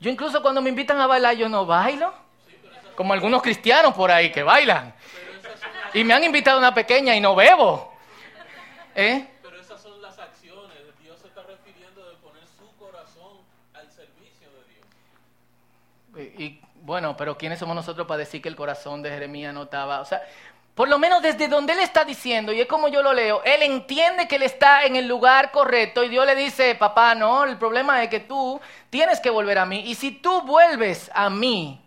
Yo 0.00 0.10
incluso 0.10 0.40
cuando 0.42 0.62
me 0.62 0.68
invitan 0.70 1.00
a 1.00 1.06
bailar 1.06 1.36
yo 1.36 1.48
no 1.48 1.66
bailo. 1.66 2.12
Como 2.94 3.12
algunos 3.12 3.42
cristianos 3.42 3.94
por 3.94 4.10
ahí 4.10 4.30
que 4.30 4.42
bailan. 4.42 4.94
Y 5.94 6.04
me 6.04 6.14
han 6.14 6.24
invitado 6.24 6.56
a 6.56 6.60
una 6.60 6.74
pequeña 6.74 7.14
y 7.16 7.20
no 7.20 7.34
bebo. 7.34 7.94
¿Eh? 8.94 9.26
Pero 9.42 9.60
esas 9.60 9.80
son 9.80 10.00
las 10.02 10.18
acciones. 10.18 10.76
Dios 11.00 11.18
se 11.20 11.28
está 11.28 11.42
refiriendo 11.42 12.08
de 12.08 12.16
poner 12.16 12.42
su 12.46 12.76
corazón 12.76 13.38
al 13.74 13.90
servicio 13.90 14.48
de 16.14 16.24
Dios. 16.24 16.34
Y, 16.38 16.60
bueno, 16.74 17.16
pero 17.16 17.38
¿quiénes 17.38 17.58
somos 17.58 17.76
nosotros 17.76 18.06
para 18.06 18.18
decir 18.18 18.42
que 18.42 18.48
el 18.48 18.56
corazón 18.56 19.02
de 19.02 19.10
Jeremías 19.10 19.54
no 19.54 19.64
estaba? 19.64 20.00
O 20.00 20.04
sea, 20.04 20.22
por 20.78 20.88
lo 20.88 21.00
menos 21.00 21.20
desde 21.22 21.48
donde 21.48 21.72
él 21.72 21.80
está 21.80 22.04
diciendo, 22.04 22.52
y 22.52 22.60
es 22.60 22.68
como 22.68 22.86
yo 22.86 23.02
lo 23.02 23.12
leo, 23.12 23.42
él 23.42 23.62
entiende 23.62 24.28
que 24.28 24.36
él 24.36 24.44
está 24.44 24.84
en 24.84 24.94
el 24.94 25.08
lugar 25.08 25.50
correcto 25.50 26.04
y 26.04 26.08
Dios 26.08 26.24
le 26.24 26.36
dice, 26.36 26.76
papá, 26.76 27.16
no, 27.16 27.42
el 27.42 27.58
problema 27.58 28.00
es 28.00 28.08
que 28.08 28.20
tú 28.20 28.60
tienes 28.88 29.18
que 29.18 29.28
volver 29.28 29.58
a 29.58 29.66
mí. 29.66 29.80
Y 29.86 29.96
si 29.96 30.12
tú 30.12 30.42
vuelves 30.42 31.10
a 31.12 31.30
mí, 31.30 31.84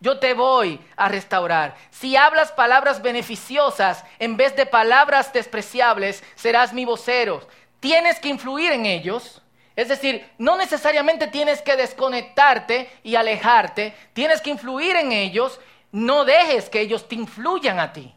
yo 0.00 0.18
te 0.18 0.34
voy 0.34 0.80
a 0.96 1.08
restaurar. 1.08 1.76
Si 1.92 2.16
hablas 2.16 2.50
palabras 2.50 3.00
beneficiosas 3.00 4.04
en 4.18 4.36
vez 4.36 4.56
de 4.56 4.66
palabras 4.66 5.32
despreciables, 5.32 6.24
serás 6.34 6.72
mi 6.72 6.84
vocero. 6.84 7.46
Tienes 7.78 8.18
que 8.18 8.28
influir 8.28 8.72
en 8.72 8.86
ellos. 8.86 9.40
Es 9.76 9.86
decir, 9.86 10.28
no 10.38 10.56
necesariamente 10.56 11.28
tienes 11.28 11.62
que 11.62 11.76
desconectarte 11.76 12.90
y 13.04 13.14
alejarte, 13.14 13.94
tienes 14.14 14.40
que 14.40 14.50
influir 14.50 14.96
en 14.96 15.12
ellos. 15.12 15.60
No 15.92 16.24
dejes 16.24 16.68
que 16.68 16.80
ellos 16.80 17.06
te 17.06 17.14
influyan 17.14 17.78
a 17.78 17.92
ti. 17.92 18.12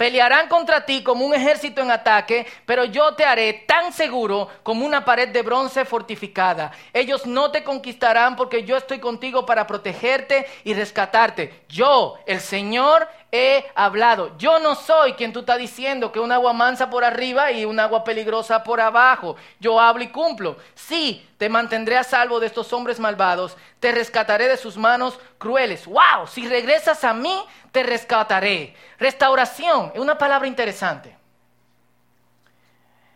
Pelearán 0.00 0.48
contra 0.48 0.86
ti 0.86 1.02
como 1.02 1.26
un 1.26 1.34
ejército 1.34 1.82
en 1.82 1.90
ataque, 1.90 2.46
pero 2.64 2.86
yo 2.86 3.14
te 3.16 3.26
haré 3.26 3.52
tan 3.52 3.92
seguro 3.92 4.48
como 4.62 4.86
una 4.86 5.04
pared 5.04 5.28
de 5.28 5.42
bronce 5.42 5.84
fortificada. 5.84 6.72
Ellos 6.94 7.26
no 7.26 7.50
te 7.50 7.62
conquistarán 7.62 8.34
porque 8.34 8.64
yo 8.64 8.78
estoy 8.78 8.98
contigo 8.98 9.44
para 9.44 9.66
protegerte 9.66 10.46
y 10.64 10.72
rescatarte. 10.72 11.64
Yo, 11.68 12.18
el 12.24 12.40
Señor, 12.40 13.08
he 13.32 13.64
hablado. 13.74 14.36
Yo 14.38 14.58
no 14.58 14.74
soy 14.74 15.14
quien 15.14 15.32
tú 15.32 15.40
estás 15.40 15.58
diciendo 15.58 16.10
que 16.12 16.20
un 16.20 16.32
agua 16.32 16.52
mansa 16.52 16.90
por 16.90 17.04
arriba 17.04 17.52
y 17.52 17.64
un 17.64 17.78
agua 17.78 18.04
peligrosa 18.04 18.62
por 18.62 18.80
abajo. 18.80 19.36
Yo 19.58 19.80
hablo 19.80 20.02
y 20.02 20.08
cumplo. 20.08 20.56
Sí, 20.74 21.28
te 21.38 21.48
mantendré 21.48 21.96
a 21.96 22.04
salvo 22.04 22.40
de 22.40 22.46
estos 22.46 22.72
hombres 22.72 22.98
malvados. 22.98 23.56
Te 23.78 23.92
rescataré 23.92 24.48
de 24.48 24.56
sus 24.56 24.76
manos 24.76 25.18
crueles. 25.38 25.86
¡Wow! 25.86 26.26
Si 26.26 26.48
regresas 26.48 27.04
a 27.04 27.14
mí, 27.14 27.42
te 27.72 27.82
rescataré. 27.82 28.74
Restauración 28.98 29.92
es 29.94 30.00
una 30.00 30.18
palabra 30.18 30.48
interesante. 30.48 31.16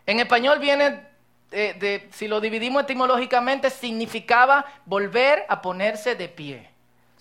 En 0.06 0.21
español 0.21 0.59
viene 0.59 1.06
de, 1.50 2.09
si 2.12 2.28
lo 2.28 2.40
dividimos 2.40 2.83
etimológicamente, 2.83 3.71
significaba 3.71 4.64
volver 4.85 5.47
a 5.49 5.62
ponerse 5.62 6.14
de 6.14 6.28
pie. 6.28 6.73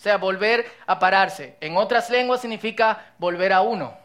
Sea, 0.04 0.18
volver 0.18 0.70
a 0.86 0.98
pararse. 0.98 1.56
En 1.62 1.78
otras 1.78 2.10
lenguas 2.10 2.42
significa 2.42 3.14
volver 3.16 3.54
a 3.54 3.62
uno. 3.62 3.96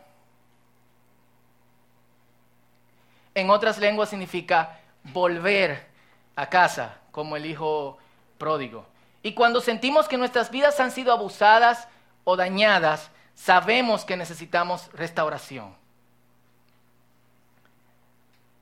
En 3.35 3.49
otras 3.49 3.77
lenguas 3.79 4.07
significa 4.07 4.79
volver 5.03 5.89
a 6.37 6.47
casa, 6.47 6.99
como 7.11 7.35
el 7.35 7.45
hijo 7.45 7.97
pródigo. 8.37 8.85
Y 9.23 9.33
cuando 9.33 9.59
sentimos 9.59 10.07
que 10.07 10.17
nuestras 10.17 10.49
vidas 10.51 10.79
han 10.79 10.91
sido 10.91 11.11
abusadas 11.11 11.89
o 12.23 12.37
dañadas, 12.37 13.11
sabemos 13.35 14.05
que 14.05 14.15
necesitamos 14.15 14.89
restauración. 14.93 15.75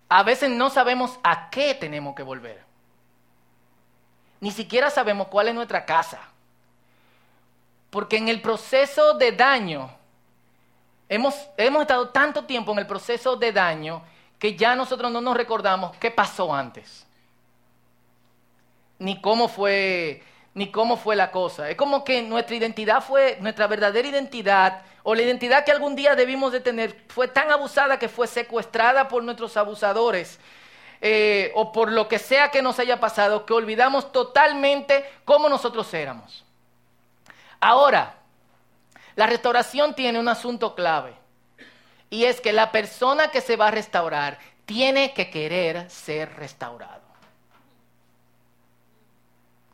A 0.10 0.24
veces 0.24 0.50
no 0.50 0.72
sabemos 0.72 1.20
a 1.24 1.52
qué 1.52 1.76
tenemos 1.76 2.16
que 2.16 2.24
volver. 2.24 2.64
Ni 4.40 4.50
siquiera 4.50 4.90
sabemos 4.90 5.28
cuál 5.28 5.50
es 5.50 5.54
nuestra 5.54 5.86
casa. 5.86 6.32
Porque 7.98 8.18
en 8.18 8.28
el 8.28 8.44
proceso 8.44 9.16
de 9.16 9.32
daño, 9.32 9.90
hemos, 11.10 11.34
hemos 11.58 11.82
estado 11.82 12.10
tanto 12.10 12.46
tiempo 12.46 12.72
en 12.74 12.78
el 12.78 12.86
proceso 12.86 13.36
de 13.36 13.52
daño 13.52 14.04
que 14.38 14.56
ya 14.56 14.76
nosotros 14.76 15.12
no 15.12 15.20
nos 15.20 15.36
recordamos 15.36 15.98
qué 15.98 16.12
pasó 16.12 16.54
antes. 16.54 17.08
Ni 19.00 19.20
cómo 19.20 19.48
fue, 19.48 20.22
ni 20.54 20.70
cómo 20.72 20.96
fue 20.96 21.16
la 21.16 21.32
cosa. 21.32 21.72
Es 21.72 21.76
como 21.76 22.04
que 22.04 22.22
nuestra 22.22 22.56
identidad 22.56 23.02
fue, 23.02 23.40
nuestra 23.42 23.66
verdadera 23.66 24.08
identidad, 24.08 24.84
o 25.02 25.16
la 25.16 25.24
identidad 25.24 25.66
que 25.66 25.72
algún 25.72 25.96
día 25.96 26.14
debimos 26.14 26.52
de 26.52 26.60
tener, 26.60 27.04
fue 27.08 27.28
tan 27.28 27.50
abusada 27.50 27.98
que 27.98 28.10
fue 28.10 28.28
secuestrada 28.28 29.08
por 29.08 29.24
nuestros 29.24 29.58
abusadores. 29.58 30.40
Eh, 31.02 31.52
o 31.56 31.72
por 31.72 31.92
lo 31.92 32.08
que 32.08 32.20
sea 32.20 32.52
que 32.52 32.62
nos 32.62 32.78
haya 32.78 33.00
pasado, 33.00 33.44
que 33.44 33.54
olvidamos 33.54 34.12
totalmente 34.12 35.04
cómo 35.26 35.50
nosotros 35.50 35.92
éramos. 35.96 36.44
Ahora, 37.60 38.16
la 39.16 39.28
restauración 39.28 39.96
tiene 39.96 40.20
un 40.20 40.28
asunto 40.28 40.76
clave. 40.76 41.14
Y 42.10 42.26
es 42.26 42.40
que 42.40 42.54
la 42.54 42.72
persona 42.72 43.30
que 43.30 43.42
se 43.42 43.56
va 43.56 43.68
a 43.68 43.72
restaurar 43.72 44.38
tiene 44.66 45.14
que 45.14 45.30
querer 45.30 45.90
ser 45.90 46.36
restaurado. 46.36 47.02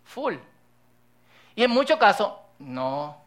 Full. 0.05 0.35
Y 1.55 1.63
en 1.63 1.71
muchos 1.71 1.97
casos, 1.97 2.33
no, 2.59 3.17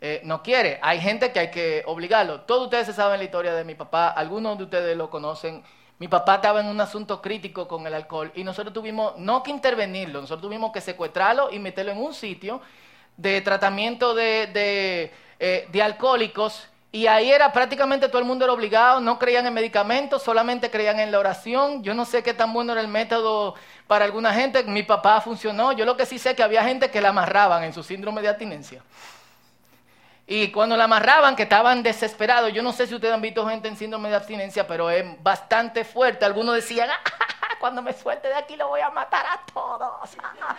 eh, 0.00 0.20
no 0.24 0.42
quiere. 0.42 0.78
Hay 0.82 1.00
gente 1.00 1.32
que 1.32 1.40
hay 1.40 1.50
que 1.50 1.82
obligarlo. 1.86 2.42
Todos 2.42 2.64
ustedes 2.64 2.94
saben 2.94 3.18
la 3.18 3.24
historia 3.24 3.54
de 3.54 3.64
mi 3.64 3.74
papá, 3.74 4.08
algunos 4.08 4.56
de 4.56 4.64
ustedes 4.64 4.96
lo 4.96 5.10
conocen. 5.10 5.62
Mi 5.98 6.08
papá 6.08 6.36
estaba 6.36 6.60
en 6.60 6.66
un 6.66 6.80
asunto 6.80 7.20
crítico 7.20 7.68
con 7.68 7.86
el 7.86 7.92
alcohol 7.92 8.32
y 8.34 8.42
nosotros 8.42 8.72
tuvimos 8.72 9.18
no 9.18 9.42
que 9.42 9.50
intervenirlo, 9.50 10.22
nosotros 10.22 10.40
tuvimos 10.40 10.72
que 10.72 10.80
secuestrarlo 10.80 11.52
y 11.52 11.58
meterlo 11.58 11.92
en 11.92 11.98
un 11.98 12.14
sitio 12.14 12.62
de 13.20 13.40
tratamiento 13.42 14.14
de, 14.14 15.12
eh, 15.38 15.68
de, 15.70 15.82
alcohólicos 15.82 16.66
y 16.90 17.06
ahí 17.06 17.30
era 17.30 17.52
prácticamente 17.52 18.08
todo 18.08 18.18
el 18.18 18.24
mundo 18.24 18.44
era 18.44 18.54
obligado, 18.54 19.00
no 19.00 19.18
creían 19.18 19.46
en 19.46 19.54
medicamentos, 19.54 20.22
solamente 20.22 20.70
creían 20.70 20.98
en 20.98 21.12
la 21.12 21.20
oración. 21.20 21.84
Yo 21.84 21.94
no 21.94 22.04
sé 22.04 22.22
qué 22.22 22.34
tan 22.34 22.52
bueno 22.52 22.72
era 22.72 22.80
el 22.80 22.88
método 22.88 23.54
para 23.86 24.06
alguna 24.06 24.32
gente, 24.34 24.64
mi 24.64 24.82
papá 24.82 25.20
funcionó. 25.20 25.72
Yo 25.72 25.84
lo 25.84 25.96
que 25.96 26.06
sí 26.06 26.18
sé 26.18 26.30
es 26.30 26.36
que 26.36 26.42
había 26.42 26.64
gente 26.64 26.90
que 26.90 27.00
la 27.00 27.10
amarraban 27.10 27.62
en 27.62 27.72
su 27.72 27.82
síndrome 27.82 28.22
de 28.22 28.28
abstinencia. 28.28 28.82
Y 30.26 30.50
cuando 30.50 30.76
la 30.76 30.84
amarraban, 30.84 31.36
que 31.36 31.42
estaban 31.42 31.82
desesperados, 31.82 32.52
yo 32.52 32.62
no 32.62 32.72
sé 32.72 32.86
si 32.86 32.94
ustedes 32.94 33.12
han 33.14 33.20
visto 33.20 33.46
gente 33.46 33.68
en 33.68 33.76
síndrome 33.76 34.08
de 34.08 34.16
abstinencia, 34.16 34.66
pero 34.66 34.88
es 34.88 35.04
bastante 35.22 35.84
fuerte. 35.84 36.24
Algunos 36.24 36.54
decían, 36.54 36.88
ah, 36.90 37.56
cuando 37.60 37.82
me 37.82 37.92
suelte 37.92 38.28
de 38.28 38.34
aquí 38.34 38.56
lo 38.56 38.68
voy 38.68 38.80
a 38.80 38.90
matar 38.90 39.26
a 39.26 39.40
todos. 39.52 40.10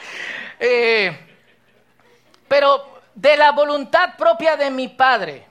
eh, 0.60 1.32
pero 2.52 2.86
de 3.16 3.38
la 3.38 3.54
voluntad 3.54 4.18
propia 4.18 4.58
de 4.58 4.70
mi 4.70 4.90
padre. 4.90 5.48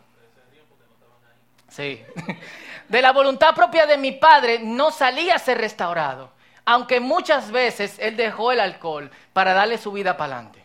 Sí. 1.71 2.05
De 2.89 3.01
la 3.01 3.13
voluntad 3.13 3.55
propia 3.55 3.87
de 3.87 3.97
mi 3.97 4.11
padre 4.11 4.59
no 4.59 4.91
salía 4.91 5.37
a 5.37 5.39
ser 5.39 5.59
restaurado, 5.59 6.33
aunque 6.65 6.99
muchas 6.99 7.53
veces 7.53 7.97
él 8.01 8.17
dejó 8.17 8.51
el 8.51 8.59
alcohol 8.59 9.09
para 9.33 9.55
darle 9.55 9.79
su 9.79 9.93
vida 9.93 10.17
para 10.17 10.35
adelante. 10.35 10.65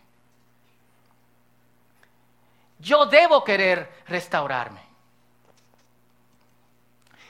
Yo 2.80 3.06
debo 3.06 3.44
querer 3.44 3.92
restaurarme. 4.08 4.82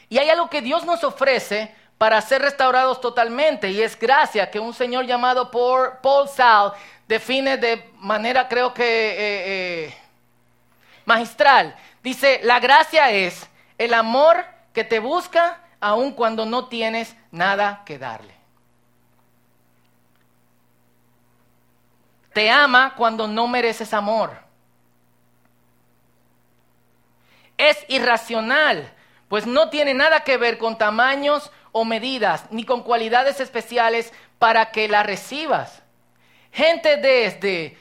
Y 0.07 0.17
hay 0.17 0.29
algo 0.29 0.49
que 0.49 0.61
Dios 0.61 0.85
nos 0.85 1.03
ofrece 1.03 1.75
para 1.97 2.21
ser 2.21 2.41
restaurados 2.41 2.99
totalmente. 2.99 3.69
Y 3.71 3.81
es 3.81 3.97
gracia 3.97 4.49
que 4.49 4.59
un 4.59 4.73
señor 4.73 5.05
llamado 5.05 5.49
Paul 5.51 6.27
Sal 6.29 6.73
define 7.07 7.57
de 7.57 7.91
manera 7.97 8.47
creo 8.47 8.73
que 8.73 8.83
eh, 8.83 9.15
eh, 9.87 9.97
magistral. 11.05 11.75
Dice, 12.03 12.39
la 12.43 12.59
gracia 12.59 13.11
es 13.11 13.47
el 13.77 13.93
amor 13.93 14.45
que 14.73 14.83
te 14.83 14.99
busca 14.99 15.59
aun 15.79 16.11
cuando 16.11 16.45
no 16.45 16.67
tienes 16.67 17.15
nada 17.31 17.83
que 17.85 17.97
darle. 17.97 18.35
Te 22.33 22.49
ama 22.49 22.95
cuando 22.95 23.27
no 23.27 23.47
mereces 23.47 23.93
amor. 23.93 24.37
Es 27.57 27.77
irracional, 27.87 28.93
pues 29.27 29.45
no 29.47 29.69
tiene 29.69 29.93
nada 29.93 30.23
que 30.23 30.37
ver 30.37 30.57
con 30.57 30.77
tamaños 30.77 31.51
o 31.71 31.85
medidas, 31.85 32.45
ni 32.51 32.63
con 32.63 32.83
cualidades 32.83 33.39
especiales 33.39 34.13
para 34.39 34.71
que 34.71 34.87
la 34.87 35.03
recibas. 35.03 35.81
Gente 36.51 36.97
desde, 36.97 37.77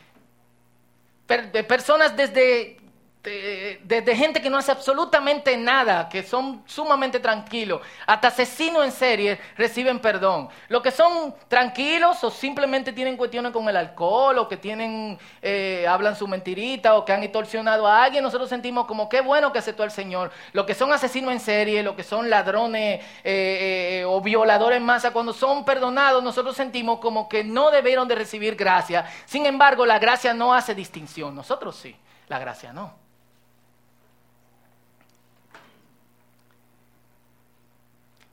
personas 1.64 2.16
desde 2.16 2.78
desde 3.25 4.16
gente 4.16 4.43
que 4.43 4.50
no 4.50 4.59
hace 4.59 4.71
absolutamente 4.71 5.57
nada, 5.57 6.09
que 6.09 6.23
son 6.23 6.62
sumamente 6.66 7.21
tranquilos, 7.21 7.81
hasta 8.07 8.28
asesinos 8.28 8.85
en 8.85 8.93
serie 8.93 9.40
reciben 9.57 9.99
perdón. 9.99 10.49
Los 10.69 10.83
que 10.83 10.90
son 10.90 11.35
tranquilos 11.49 12.23
o 12.23 12.31
simplemente 12.31 12.93
tienen 12.93 13.16
cuestiones 13.16 13.52
con 13.52 13.69
el 13.69 13.76
alcohol 13.76 14.38
o 14.38 14.49
que 14.49 14.59
tienen, 14.59 15.19
eh, 15.40 15.87
hablan 15.88 16.16
su 16.16 16.28
mentirita 16.28 16.95
o 16.97 17.04
que 17.04 17.12
han 17.12 17.23
extorsionado 17.23 17.87
a 17.87 18.04
alguien, 18.04 18.23
nosotros 18.23 18.49
sentimos 18.49 18.87
como 18.87 19.09
qué 19.09 19.23
bueno 19.23 19.52
que 19.52 19.59
aceptó 19.59 19.85
el 19.85 19.90
Señor. 19.90 20.31
Los 20.52 20.66
que 20.66 20.75
son 20.75 20.93
asesinos 20.93 21.33
en 21.33 21.40
serie, 21.40 21.83
los 21.83 21.95
que 21.95 22.02
son 22.02 22.28
ladrones 22.28 23.00
eh, 23.25 24.00
eh, 24.00 24.04
o 24.07 24.21
violadores 24.21 24.78
en 24.78 24.85
masa, 24.85 25.12
cuando 25.12 25.33
son 25.33 25.64
perdonados, 25.64 26.23
nosotros 26.23 26.57
sentimos 26.57 26.99
como 26.99 27.28
que 27.28 27.43
no 27.43 27.71
debieron 27.71 28.07
de 28.07 28.16
recibir 28.16 28.54
gracia. 28.54 29.07
Sin 29.25 29.47
embargo, 29.47 29.87
la 29.87 29.99
gracia 29.99 30.35
no 30.35 30.52
hace 30.52 30.75
distinción. 30.75 31.35
Nosotros 31.35 31.76
sí, 31.76 31.97
la 32.28 32.38
gracia 32.38 32.73
no. 32.73 33.03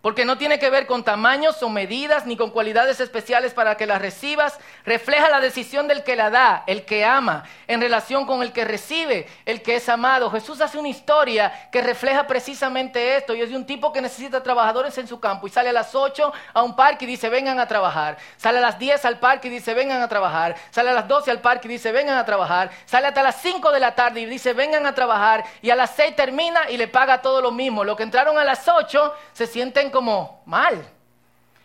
Porque 0.01 0.25
no 0.25 0.37
tiene 0.37 0.59
que 0.59 0.69
ver 0.69 0.87
con 0.87 1.03
tamaños 1.03 1.61
o 1.63 1.69
medidas 1.69 2.25
ni 2.25 2.35
con 2.35 2.49
cualidades 2.49 2.99
especiales 2.99 3.53
para 3.53 3.77
que 3.77 3.85
las 3.85 4.01
recibas, 4.01 4.57
refleja 4.83 5.29
la 5.29 5.39
decisión 5.39 5.87
del 5.87 6.03
que 6.03 6.15
la 6.15 6.29
da, 6.29 6.63
el 6.67 6.85
que 6.85 7.05
ama, 7.05 7.43
en 7.67 7.81
relación 7.81 8.25
con 8.25 8.41
el 8.41 8.51
que 8.51 8.65
recibe, 8.65 9.27
el 9.45 9.61
que 9.61 9.75
es 9.75 9.87
amado. 9.89 10.31
Jesús 10.31 10.59
hace 10.61 10.77
una 10.77 10.89
historia 10.89 11.69
que 11.71 11.81
refleja 11.81 12.25
precisamente 12.25 13.15
esto, 13.17 13.35
y 13.35 13.41
es 13.41 13.49
de 13.49 13.55
un 13.55 13.65
tipo 13.65 13.93
que 13.93 14.01
necesita 14.01 14.41
trabajadores 14.41 14.97
en 14.97 15.07
su 15.07 15.19
campo, 15.19 15.47
y 15.47 15.51
sale 15.51 15.69
a 15.69 15.73
las 15.73 15.93
8 15.93 16.33
a 16.53 16.63
un 16.63 16.75
parque 16.75 17.05
y 17.05 17.07
dice, 17.07 17.29
vengan 17.29 17.59
a 17.59 17.67
trabajar, 17.67 18.17
sale 18.37 18.57
a 18.57 18.61
las 18.61 18.79
10 18.79 19.05
al 19.05 19.19
parque 19.19 19.47
y 19.47 19.51
dice, 19.51 19.73
vengan 19.73 20.01
a 20.01 20.07
trabajar, 20.07 20.55
sale 20.71 20.89
a 20.89 20.93
las 20.93 21.07
12 21.07 21.29
al 21.29 21.41
parque 21.41 21.67
y 21.67 21.71
dice, 21.71 21.91
vengan 21.91 22.17
a 22.17 22.25
trabajar, 22.25 22.71
sale 22.85 23.07
hasta 23.07 23.21
las 23.21 23.41
5 23.41 23.71
de 23.71 23.79
la 23.79 23.93
tarde 23.93 24.21
y 24.21 24.25
dice, 24.25 24.53
vengan 24.53 24.85
a 24.85 24.95
trabajar, 24.95 25.43
y 25.61 25.69
a 25.69 25.75
las 25.75 25.91
6 25.91 26.15
termina 26.15 26.69
y 26.69 26.77
le 26.77 26.87
paga 26.87 27.21
todo 27.21 27.41
lo 27.41 27.51
mismo. 27.51 27.83
Lo 27.83 27.95
que 27.95 28.03
entraron 28.03 28.37
a 28.37 28.43
las 28.43 28.67
8 28.67 29.13
se 29.33 29.45
sienten 29.45 29.90
como 29.91 30.41
mal. 30.45 30.87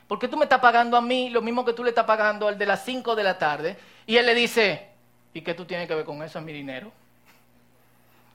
Porque 0.07 0.29
tú 0.29 0.37
me 0.37 0.45
estás 0.45 0.61
pagando 0.61 0.97
a 0.97 1.01
mí 1.01 1.31
lo 1.31 1.43
mismo 1.43 1.65
que 1.65 1.73
tú 1.73 1.83
le 1.83 1.91
estás 1.91 2.05
pagando 2.05 2.47
al 2.49 2.59
de 2.59 2.67
las 2.67 2.85
5 2.85 3.17
de 3.17 3.25
la 3.25 3.39
tarde. 3.39 3.77
Y 4.07 4.17
él 4.17 4.27
le 4.27 4.35
dice, 4.35 4.89
¿y 5.35 5.41
qué 5.41 5.55
tú 5.55 5.65
tienes 5.65 5.89
que 5.89 5.95
ver 5.95 6.05
con 6.05 6.23
eso? 6.23 6.39
Es 6.39 6.45
mi 6.45 6.53
dinero. 6.53 6.93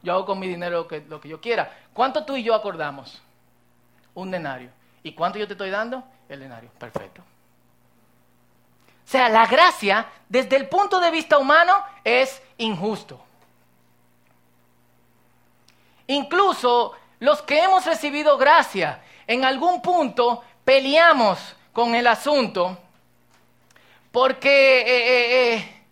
Yo 0.04 0.14
hago 0.14 0.26
con 0.26 0.40
mi 0.40 0.48
dinero 0.48 0.80
lo 0.80 0.88
que, 0.88 1.04
lo 1.08 1.22
que 1.22 1.30
yo 1.30 1.40
quiera. 1.40 1.72
¿Cuánto 1.94 2.26
tú 2.26 2.36
y 2.36 2.44
yo 2.44 2.56
acordamos? 2.56 3.22
Un 4.14 4.32
denario. 4.32 4.70
¿Y 5.04 5.14
cuánto 5.14 5.40
yo 5.40 5.48
te 5.48 5.54
estoy 5.54 5.70
dando? 5.70 6.04
El 6.28 6.40
denario. 6.40 6.70
Perfecto. 6.78 7.22
O 7.22 9.10
sea, 9.12 9.30
la 9.30 9.46
gracia, 9.46 10.08
desde 10.28 10.56
el 10.56 10.68
punto 10.68 11.00
de 11.00 11.12
vista 11.12 11.38
humano, 11.38 11.74
es 12.04 12.42
injusto. 12.58 13.22
Incluso 16.08 16.94
los 17.20 17.42
que 17.42 17.64
hemos 17.64 17.86
recibido 17.86 18.38
gracia 18.38 19.01
en 19.27 19.46
algún 19.46 19.81
punto 19.81 20.44
peleamos 20.64 21.40
con 21.74 21.96
el 21.96 22.07
asunto 22.07 22.77
porque 24.12 24.81
eh, 24.81 24.86
eh, 24.88 25.53
eh, 25.55 25.84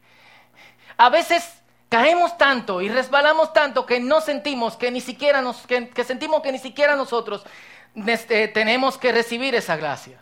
a 0.97 1.09
veces 1.09 1.59
caemos 1.87 2.37
tanto 2.37 2.81
y 2.81 2.89
resbalamos 2.89 3.53
tanto 3.53 3.85
que 3.85 3.99
no 3.99 4.21
sentimos 4.21 4.75
que 4.75 4.91
ni 4.91 5.01
siquiera 5.01 5.41
nos, 5.41 5.65
que, 5.65 6.03
sentimos 6.05 6.41
que 6.41 6.51
ni 6.51 6.59
siquiera 6.59 6.95
nosotros 6.95 7.43
este, 7.95 8.47
tenemos 8.49 8.97
que 8.97 9.11
recibir 9.11 9.55
esa 9.55 9.75
gracia. 9.75 10.21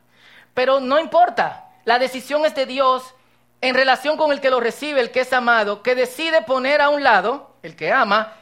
Pero 0.53 0.79
no 0.79 0.99
importa, 0.99 1.69
la 1.85 1.99
decisión 1.99 2.45
es 2.45 2.55
de 2.55 2.65
Dios 2.65 3.13
en 3.61 3.75
relación 3.75 4.17
con 4.17 4.31
el 4.31 4.39
que 4.39 4.51
lo 4.51 4.59
recibe, 4.59 5.01
el 5.01 5.11
que 5.11 5.21
es 5.21 5.33
amado, 5.33 5.81
que 5.81 5.95
decide 5.95 6.43
poner 6.43 6.81
a 6.81 6.89
un 6.89 7.03
lado, 7.03 7.55
el 7.63 7.75
que 7.75 7.91
ama, 7.91 8.33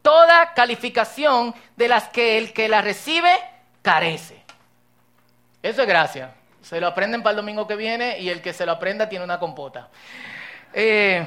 toda 0.00 0.54
calificación 0.54 1.54
de 1.76 1.88
las 1.88 2.08
que 2.08 2.38
el 2.38 2.52
que 2.52 2.68
la 2.68 2.80
recibe 2.80 3.30
carece. 3.82 4.42
Eso 5.62 5.82
es 5.82 5.88
gracia. 5.88 6.34
Se 6.62 6.80
lo 6.80 6.86
aprenden 6.86 7.22
para 7.22 7.32
el 7.32 7.36
domingo 7.36 7.66
que 7.66 7.76
viene 7.76 8.18
y 8.20 8.28
el 8.28 8.40
que 8.40 8.52
se 8.52 8.64
lo 8.64 8.72
aprenda 8.72 9.08
tiene 9.08 9.24
una 9.24 9.38
compota. 9.38 9.88
Eh, 10.72 11.26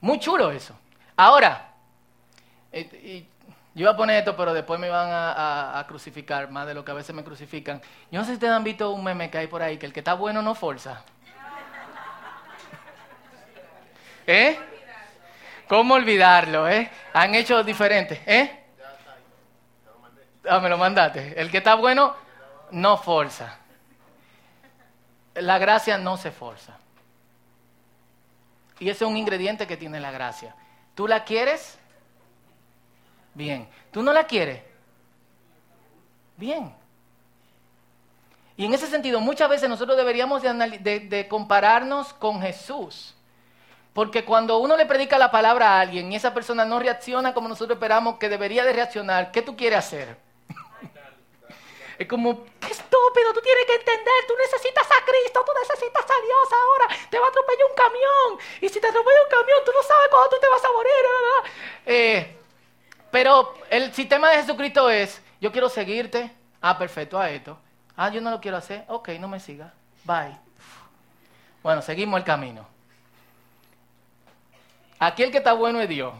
muy 0.00 0.18
chulo 0.18 0.52
eso. 0.52 0.78
Ahora, 1.16 1.72
eh, 2.70 3.26
yo 3.74 3.82
iba 3.82 3.92
a 3.92 3.96
poner 3.96 4.18
esto, 4.18 4.36
pero 4.36 4.52
después 4.52 4.78
me 4.78 4.90
van 4.90 5.08
a, 5.10 5.84
crucificar, 5.88 6.50
más 6.50 6.66
de 6.66 6.74
lo 6.74 6.84
que 6.84 6.90
a 6.90 6.94
veces 6.94 7.14
me 7.14 7.24
crucifican. 7.24 7.80
Yo 8.10 8.18
no 8.18 8.24
sé 8.24 8.32
si 8.32 8.34
ustedes 8.34 8.52
han 8.52 8.64
visto 8.64 8.90
un 8.90 9.02
meme 9.02 9.30
que 9.30 9.38
hay 9.38 9.46
por 9.46 9.62
ahí, 9.62 9.78
que 9.78 9.86
el 9.86 9.92
que 9.92 10.00
está 10.00 10.14
bueno 10.14 10.42
no 10.42 10.54
forza. 10.54 11.02
¿Eh? 14.26 14.58
¿Cómo 15.68 15.94
olvidarlo, 15.94 16.68
eh? 16.68 16.90
Han 17.14 17.34
hecho 17.34 17.64
diferentes, 17.64 18.20
¿eh? 18.26 18.61
Ah, 20.48 20.60
me 20.60 20.68
lo 20.68 20.76
mandaste. 20.76 21.40
El 21.40 21.50
que 21.50 21.58
está 21.58 21.74
bueno, 21.74 22.14
no 22.70 22.96
forza. 22.96 23.58
La 25.34 25.58
gracia 25.58 25.98
no 25.98 26.16
se 26.16 26.30
forza. 26.30 26.76
Y 28.78 28.90
ese 28.90 29.04
es 29.04 29.10
un 29.10 29.16
ingrediente 29.16 29.66
que 29.66 29.76
tiene 29.76 30.00
la 30.00 30.10
gracia. 30.10 30.54
¿Tú 30.94 31.06
la 31.06 31.24
quieres? 31.24 31.78
Bien. 33.34 33.68
¿Tú 33.90 34.02
no 34.02 34.12
la 34.12 34.24
quieres? 34.24 34.62
Bien. 36.36 36.74
Y 38.56 38.66
en 38.66 38.74
ese 38.74 38.86
sentido, 38.88 39.20
muchas 39.20 39.48
veces 39.48 39.68
nosotros 39.68 39.96
deberíamos 39.96 40.42
de, 40.42 41.06
de 41.08 41.28
compararnos 41.28 42.12
con 42.12 42.42
Jesús. 42.42 43.14
Porque 43.92 44.24
cuando 44.24 44.58
uno 44.58 44.76
le 44.76 44.86
predica 44.86 45.18
la 45.18 45.30
palabra 45.30 45.76
a 45.76 45.80
alguien 45.80 46.10
y 46.10 46.16
esa 46.16 46.34
persona 46.34 46.64
no 46.64 46.78
reacciona 46.78 47.34
como 47.34 47.48
nosotros 47.48 47.76
esperamos 47.76 48.16
que 48.16 48.28
debería 48.28 48.64
de 48.64 48.72
reaccionar, 48.72 49.30
¿qué 49.30 49.42
tú 49.42 49.56
quieres 49.56 49.78
hacer? 49.78 50.31
Es 52.02 52.08
como, 52.08 52.44
qué 52.58 52.66
estúpido, 52.66 53.32
tú 53.32 53.40
tienes 53.42 53.64
que 53.64 53.76
entender, 53.76 54.26
tú 54.26 54.34
necesitas 54.36 54.88
a 54.90 55.04
Cristo, 55.04 55.44
tú 55.46 55.52
necesitas 55.54 56.04
a 56.04 56.20
Dios 56.20 56.48
ahora, 56.50 56.96
te 57.08 57.16
va 57.16 57.26
a 57.26 57.28
atropellar 57.28 57.64
un 57.70 57.76
camión, 57.76 58.40
y 58.60 58.68
si 58.68 58.80
te 58.80 58.88
atropella 58.88 59.22
un 59.22 59.30
camión, 59.30 59.58
tú 59.64 59.70
no 59.72 59.82
sabes 59.84 60.08
cuándo 60.10 60.30
tú 60.30 60.36
te 60.40 60.48
vas 60.48 60.64
a 60.64 60.72
morir. 60.72 60.92
Eh, 61.86 62.36
pero 63.12 63.54
el 63.70 63.94
sistema 63.94 64.30
de 64.30 64.38
Jesucristo 64.38 64.90
es, 64.90 65.22
yo 65.40 65.52
quiero 65.52 65.68
seguirte, 65.68 66.28
ah, 66.60 66.76
perfecto, 66.76 67.20
a 67.20 67.30
esto, 67.30 67.56
ah, 67.96 68.08
yo 68.10 68.20
no 68.20 68.32
lo 68.32 68.40
quiero 68.40 68.56
hacer, 68.56 68.84
ok, 68.88 69.10
no 69.20 69.28
me 69.28 69.38
sigas, 69.38 69.72
bye. 70.02 70.36
Bueno, 71.62 71.82
seguimos 71.82 72.18
el 72.18 72.24
camino. 72.24 72.66
Aquí 74.98 75.22
el 75.22 75.30
que 75.30 75.38
está 75.38 75.52
bueno 75.52 75.80
es 75.80 75.88
Dios. 75.88 76.12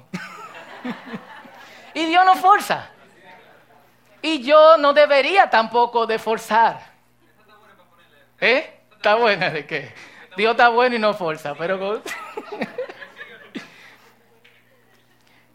y 1.95 2.07
Dios 2.07 2.25
no 2.25 2.37
forza. 2.37 2.89
Y 4.23 4.43
yo 4.43 4.77
no 4.77 4.93
debería 4.93 5.51
tampoco 5.51 6.07
de 6.07 6.19
forzar. 6.19 6.81
¿Eh? 8.41 8.81
Está 8.97 9.17
buena 9.17 9.51
de 9.51 9.67
qué. 9.67 9.93
Dios 10.37 10.53
está 10.53 10.69
bueno 10.69 10.95
y 10.97 10.99
no 11.01 11.13
forza, 11.13 11.55
pero... 11.55 12.01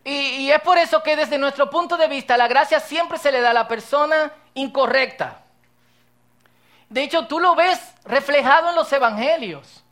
y, 0.04 0.12
y 0.12 0.52
es 0.52 0.62
por 0.62 0.78
eso 0.78 1.02
que 1.02 1.16
desde 1.16 1.38
nuestro 1.38 1.70
punto 1.70 1.96
de 1.96 2.08
vista 2.08 2.36
la 2.38 2.50
gracia 2.50 2.82
siempre 2.82 3.18
se 3.18 3.32
le 3.32 3.40
da 3.40 3.52
a 3.52 3.54
la 3.54 3.68
persona 3.68 4.34
incorrecta. 4.54 5.44
De 6.90 7.04
hecho, 7.04 7.26
tú 7.28 7.40
lo 7.40 7.56
ves 7.56 7.80
reflejado 8.04 8.70
en 8.70 8.76
los 8.76 8.92
evangelios. 8.92 9.84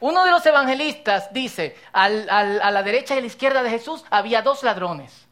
Uno 0.00 0.24
de 0.24 0.30
los 0.30 0.44
evangelistas 0.46 1.32
dice, 1.32 1.76
a 1.92 2.08
la 2.08 2.82
derecha 2.82 3.14
y 3.14 3.18
a 3.18 3.20
la 3.20 3.26
izquierda 3.26 3.62
de 3.62 3.70
Jesús 3.70 4.04
había 4.10 4.42
dos 4.42 4.62
ladrones. 4.62 5.28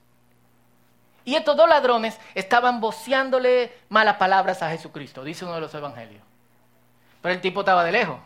Y 1.28 1.36
estos 1.36 1.58
dos 1.58 1.68
ladrones 1.68 2.18
estaban 2.34 2.80
voceándole 2.80 3.70
malas 3.90 4.16
palabras 4.16 4.62
a 4.62 4.70
Jesucristo, 4.70 5.22
dice 5.22 5.44
uno 5.44 5.56
de 5.56 5.60
los 5.60 5.74
evangelios. 5.74 6.22
Pero 7.20 7.34
el 7.34 7.42
tipo 7.42 7.60
estaba 7.60 7.84
de 7.84 7.92
lejos. 7.92 8.18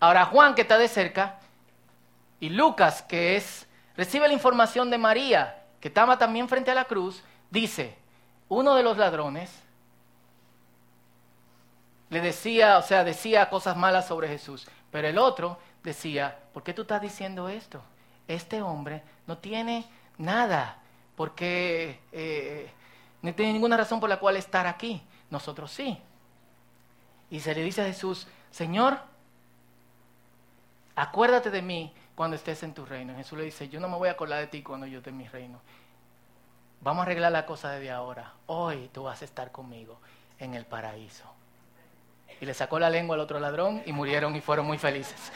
Ahora 0.00 0.24
Juan, 0.24 0.56
que 0.56 0.62
está 0.62 0.76
de 0.76 0.88
cerca, 0.88 1.38
y 2.40 2.48
Lucas, 2.48 3.02
que 3.02 3.36
es, 3.36 3.68
recibe 3.96 4.26
la 4.26 4.34
información 4.34 4.90
de 4.90 4.98
María, 4.98 5.62
que 5.78 5.86
estaba 5.86 6.18
también 6.18 6.48
frente 6.48 6.72
a 6.72 6.74
la 6.74 6.86
cruz, 6.86 7.22
dice, 7.50 7.96
uno 8.48 8.74
de 8.74 8.82
los 8.82 8.98
ladrones 8.98 9.52
le 12.10 12.20
decía, 12.20 12.78
o 12.78 12.82
sea, 12.82 13.04
decía 13.04 13.48
cosas 13.48 13.76
malas 13.76 14.08
sobre 14.08 14.26
Jesús. 14.26 14.66
Pero 14.90 15.06
el 15.06 15.18
otro 15.18 15.56
decía, 15.84 16.36
¿por 16.52 16.64
qué 16.64 16.74
tú 16.74 16.82
estás 16.82 17.00
diciendo 17.00 17.48
esto? 17.48 17.80
Este 18.26 18.60
hombre 18.60 19.04
no 19.28 19.38
tiene 19.38 19.86
nada, 20.18 20.78
porque 21.16 22.00
eh, 22.12 22.70
no 23.22 23.34
tiene 23.34 23.52
ninguna 23.52 23.76
razón 23.76 24.00
por 24.00 24.08
la 24.08 24.18
cual 24.18 24.36
estar 24.36 24.66
aquí. 24.66 25.02
Nosotros 25.30 25.70
sí. 25.70 25.98
Y 27.30 27.40
se 27.40 27.54
le 27.54 27.62
dice 27.62 27.82
a 27.82 27.86
Jesús, 27.86 28.26
Señor, 28.50 28.98
acuérdate 30.94 31.50
de 31.50 31.62
mí 31.62 31.92
cuando 32.14 32.36
estés 32.36 32.62
en 32.62 32.74
tu 32.74 32.84
reino. 32.84 33.14
Jesús 33.16 33.38
le 33.38 33.44
dice, 33.44 33.68
yo 33.68 33.80
no 33.80 33.88
me 33.88 33.96
voy 33.96 34.08
a 34.08 34.12
acordar 34.12 34.40
de 34.40 34.46
ti 34.46 34.62
cuando 34.62 34.86
yo 34.86 34.98
esté 34.98 35.10
en 35.10 35.16
mi 35.16 35.26
reino. 35.26 35.60
Vamos 36.80 37.00
a 37.00 37.02
arreglar 37.04 37.32
la 37.32 37.46
cosa 37.46 37.70
desde 37.70 37.90
ahora. 37.90 38.32
Hoy 38.46 38.90
tú 38.92 39.04
vas 39.04 39.22
a 39.22 39.24
estar 39.24 39.50
conmigo 39.50 39.98
en 40.38 40.54
el 40.54 40.66
paraíso. 40.66 41.24
Y 42.40 42.46
le 42.46 42.52
sacó 42.52 42.78
la 42.78 42.90
lengua 42.90 43.14
al 43.14 43.20
otro 43.20 43.40
ladrón 43.40 43.82
y 43.86 43.92
murieron 43.92 44.36
y 44.36 44.40
fueron 44.40 44.66
muy 44.66 44.76
felices. 44.76 45.32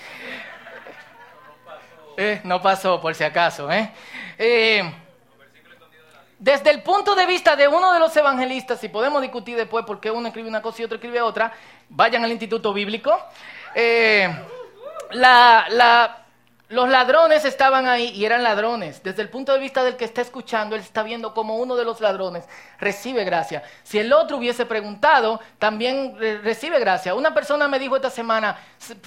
Eh, 2.17 2.41
no 2.45 2.61
pasó, 2.61 3.01
por 3.01 3.15
si 3.15 3.25
acaso. 3.25 3.71
¿eh? 3.71 3.93
eh 4.37 4.93
desde 6.39 6.71
el 6.71 6.83
punto 6.83 7.15
de 7.15 7.27
vista 7.27 7.57
de 7.57 7.67
uno 7.67 7.93
de 7.93 7.99
los 7.99 8.17
evangelistas, 8.17 8.83
y 8.85 8.89
podemos 8.89 9.21
discutir 9.23 9.57
después 9.57 9.85
por 9.85 10.01
qué 10.01 10.11
uno 10.11 10.29
escribe 10.29 10.49
una 10.49 10.63
cosa 10.63 10.83
y 10.83 10.85
otro 10.85 10.97
escribe 10.97 11.21
otra, 11.21 11.53
vayan 11.89 12.25
al 12.25 12.31
Instituto 12.31 12.73
Bíblico. 12.73 13.19
Eh, 13.75 14.29
la, 15.11 15.67
la, 15.71 16.25
los 16.69 16.89
ladrones 16.91 17.47
estaban 17.47 17.87
ahí 17.87 18.11
y 18.11 18.27
eran 18.27 18.43
ladrones. 18.43 19.03
Desde 19.03 19.23
el 19.23 19.31
punto 19.31 19.53
de 19.55 19.59
vista 19.59 19.83
del 19.83 19.97
que 19.97 20.05
está 20.05 20.21
escuchando, 20.21 20.77
él 20.77 20.83
está 20.83 21.03
viendo 21.03 21.33
como 21.33 21.57
uno 21.57 21.77
de 21.77 21.85
los 21.85 22.01
ladrones 22.01 22.45
recibe 22.79 23.25
gracia. 23.25 23.63
Si 23.83 23.99
el 23.99 24.13
otro 24.13 24.37
hubiese 24.37 24.67
preguntado, 24.67 25.41
también 25.59 26.17
recibe 26.43 26.79
gracia. 26.79 27.15
Una 27.15 27.33
persona 27.33 27.69
me 27.69 27.79
dijo 27.79 27.97
esta 27.97 28.11
semana, 28.11 28.59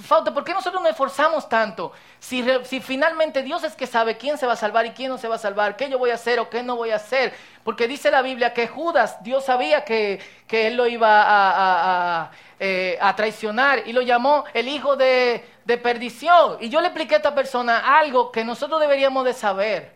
Fausto, 0.04 0.34
¿por 0.34 0.44
qué 0.44 0.54
nosotros 0.54 0.82
nos 0.82 0.92
esforzamos 0.92 1.48
tanto? 1.48 1.92
Si, 2.20 2.44
finalmente 2.82 3.44
Dios 3.44 3.64
es 3.64 3.76
que 3.76 3.86
sabe 3.86 4.18
quién 4.18 4.40
se 4.40 4.48
va 4.48 4.54
a 4.54 4.58
salvar 4.58 4.88
y 4.88 4.92
quién 4.92 5.10
no 5.10 5.18
se 5.20 5.28
va 5.28 5.36
a 5.36 5.40
salvar, 5.40 5.76
qué 5.76 5.88
yo 5.90 6.00
voy 6.00 6.10
a 6.10 6.16
hacer 6.16 6.40
o 6.40 6.50
qué 6.50 6.64
no 6.64 6.76
voy 6.76 6.90
a 6.90 6.96
hacer. 6.96 7.34
Porque 7.64 7.88
dice 7.88 8.10
la 8.10 8.24
Biblia 8.24 8.54
que 8.54 8.68
Judas, 8.68 9.24
Dios 9.24 9.46
sabía 9.46 9.86
que, 9.86 10.20
que 10.48 10.68
él 10.68 10.76
lo 10.76 10.88
iba 10.88 11.24
a, 11.28 12.32
eh, 12.60 12.98
a 13.00 13.16
traicionar 13.16 13.84
y 13.88 13.94
lo 13.94 14.02
llamó 14.02 14.46
el 14.54 14.68
hijo 14.68 14.96
de 14.96 15.46
de 15.66 15.78
perdición. 15.78 16.58
Y 16.60 16.70
yo 16.70 16.82
le 16.82 16.88
expliqué 16.88 17.16
a 17.16 17.18
esta 17.18 17.36
persona 17.36 17.98
algo 18.00 18.32
que 18.32 18.44
nosotros 18.44 18.80
deberíamos 18.80 19.26
de 19.26 19.34
saber. 19.34 19.96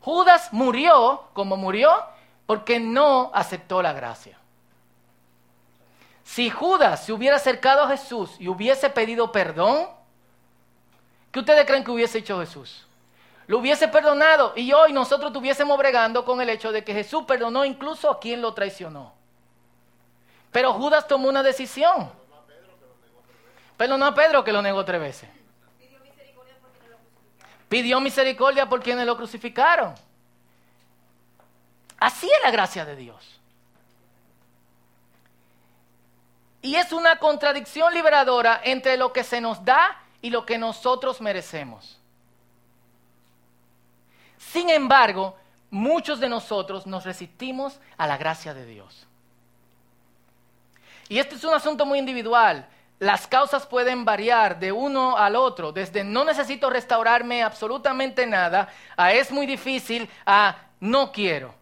Judas 0.00 0.52
murió 0.52 1.24
como 1.32 1.56
murió 1.56 1.90
porque 2.46 2.78
no 2.78 3.30
aceptó 3.32 3.80
la 3.82 3.92
gracia. 3.92 4.38
Si 6.24 6.50
Judas 6.50 7.04
se 7.04 7.12
hubiera 7.12 7.36
acercado 7.36 7.82
a 7.82 7.88
Jesús 7.88 8.36
y 8.38 8.48
hubiese 8.48 8.90
pedido 8.90 9.30
perdón, 9.30 9.86
¿qué 11.30 11.40
ustedes 11.40 11.66
creen 11.66 11.84
que 11.84 11.90
hubiese 11.90 12.18
hecho 12.18 12.40
Jesús? 12.40 12.86
Lo 13.46 13.58
hubiese 13.58 13.88
perdonado 13.88 14.54
y 14.56 14.72
hoy 14.72 14.92
nosotros 14.92 15.30
estuviésemos 15.30 15.76
bregando 15.76 16.24
con 16.24 16.40
el 16.40 16.48
hecho 16.48 16.72
de 16.72 16.82
que 16.82 16.94
Jesús 16.94 17.24
perdonó 17.26 17.64
incluso 17.64 18.10
a 18.10 18.18
quien 18.18 18.40
lo 18.40 18.54
traicionó. 18.54 19.12
Pero 20.50 20.72
Judas 20.72 21.06
tomó 21.06 21.28
una 21.28 21.42
decisión. 21.42 22.10
Perdonó 23.76 24.06
a 24.06 24.14
Pedro 24.14 24.44
que 24.44 24.52
lo 24.52 24.62
negó 24.62 24.84
tres 24.84 25.00
veces. 25.00 25.30
Pidió 27.68 28.00
misericordia 28.00 28.68
por 28.68 28.82
quienes 28.82 29.06
lo 29.06 29.16
crucificaron. 29.16 29.94
Así 31.98 32.26
es 32.26 32.42
la 32.42 32.50
gracia 32.50 32.84
de 32.84 32.96
Dios. 32.96 33.40
Y 36.62 36.76
es 36.76 36.92
una 36.92 37.18
contradicción 37.18 37.92
liberadora 37.92 38.60
entre 38.64 38.96
lo 38.96 39.12
que 39.12 39.24
se 39.24 39.40
nos 39.40 39.64
da 39.64 40.00
y 40.22 40.30
lo 40.30 40.46
que 40.46 40.56
nosotros 40.56 41.20
merecemos. 41.20 41.98
Sin 44.38 44.70
embargo, 44.70 45.36
muchos 45.70 46.20
de 46.20 46.28
nosotros 46.28 46.86
nos 46.86 47.04
resistimos 47.04 47.80
a 47.96 48.06
la 48.06 48.16
gracia 48.16 48.54
de 48.54 48.64
Dios. 48.64 49.06
Y 51.08 51.18
este 51.18 51.34
es 51.34 51.44
un 51.44 51.52
asunto 51.52 51.84
muy 51.84 51.98
individual. 51.98 52.66
Las 53.04 53.26
causas 53.26 53.66
pueden 53.66 54.06
variar 54.06 54.58
de 54.58 54.72
uno 54.72 55.18
al 55.18 55.36
otro, 55.36 55.72
desde 55.72 56.02
no 56.02 56.24
necesito 56.24 56.70
restaurarme 56.70 57.42
absolutamente 57.42 58.26
nada, 58.26 58.70
a 58.96 59.12
es 59.12 59.30
muy 59.30 59.44
difícil, 59.44 60.08
a 60.24 60.56
no 60.80 61.12
quiero. 61.12 61.54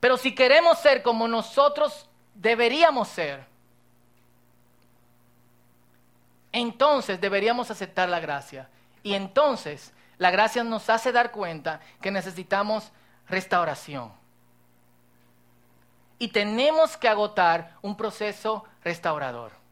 Pero 0.00 0.16
si 0.16 0.34
queremos 0.34 0.78
ser 0.78 1.02
como 1.02 1.28
nosotros 1.28 2.08
deberíamos 2.34 3.08
ser, 3.08 3.44
entonces 6.52 7.20
deberíamos 7.20 7.70
aceptar 7.70 8.08
la 8.08 8.20
gracia. 8.20 8.66
Y 9.02 9.12
entonces 9.12 9.92
la 10.16 10.30
gracia 10.30 10.64
nos 10.64 10.88
hace 10.88 11.12
dar 11.12 11.32
cuenta 11.32 11.80
que 12.00 12.10
necesitamos 12.10 12.90
restauración. 13.28 14.10
Y 16.18 16.28
tenemos 16.28 16.96
que 16.96 17.10
agotar 17.10 17.74
un 17.82 17.94
proceso 17.94 18.64
restaurador. 18.82 19.65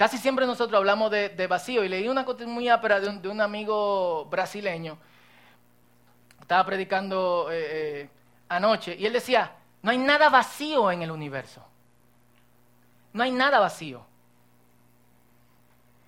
Casi 0.00 0.16
siempre 0.16 0.46
nosotros 0.46 0.78
hablamos 0.78 1.10
de, 1.10 1.46
vacío 1.46 1.84
y 1.84 1.88
leí 1.90 2.08
una 2.08 2.24
cosa 2.24 2.46
muy 2.46 2.70
ápera 2.70 3.00
de 3.00 3.28
un, 3.28 3.38
amigo 3.38 4.24
brasileño. 4.30 4.96
Estaba 6.40 6.64
predicando 6.64 7.48
eh, 7.52 7.66
eh, 7.70 8.10
anoche 8.48 8.96
y 8.98 9.04
él 9.04 9.12
decía, 9.12 9.52
no 9.82 9.90
hay 9.90 9.98
nada 9.98 10.30
vacío 10.30 10.90
en 10.90 11.02
el 11.02 11.10
universo. 11.10 11.62
No 13.12 13.24
hay 13.24 13.30
nada 13.30 13.58
vacío. 13.58 14.02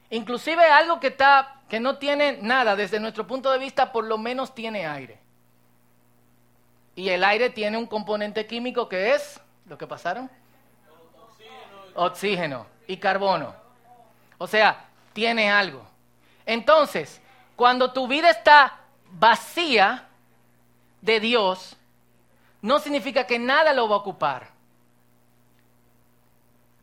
Inclusive 0.08 0.64
algo 0.64 0.98
que, 0.98 1.08
está, 1.08 1.60
que 1.68 1.78
no 1.78 1.98
tiene 1.98 2.38
nada, 2.40 2.74
desde 2.74 2.98
nuestro 2.98 3.26
punto 3.26 3.52
de 3.52 3.58
vista, 3.58 3.92
por 3.92 4.06
lo 4.06 4.16
menos 4.16 4.54
tiene 4.54 4.86
aire. 4.86 5.20
Y 6.96 7.10
el 7.10 7.22
aire 7.22 7.50
tiene 7.50 7.76
un 7.76 7.86
componente 7.86 8.46
químico 8.46 8.88
que 8.88 9.12
es, 9.12 9.38
¿lo 9.66 9.76
que 9.76 9.86
pasaron? 9.86 10.30
Oxígeno 11.94 12.64
y 12.86 12.96
carbono. 12.96 13.60
O 14.42 14.48
sea, 14.48 14.86
tiene 15.12 15.48
algo. 15.48 15.86
Entonces, 16.44 17.20
cuando 17.54 17.92
tu 17.92 18.08
vida 18.08 18.28
está 18.28 18.76
vacía 19.12 20.08
de 21.00 21.20
Dios, 21.20 21.76
no 22.60 22.80
significa 22.80 23.24
que 23.24 23.38
nada 23.38 23.72
lo 23.72 23.88
va 23.88 23.94
a 23.94 23.98
ocupar. 24.00 24.48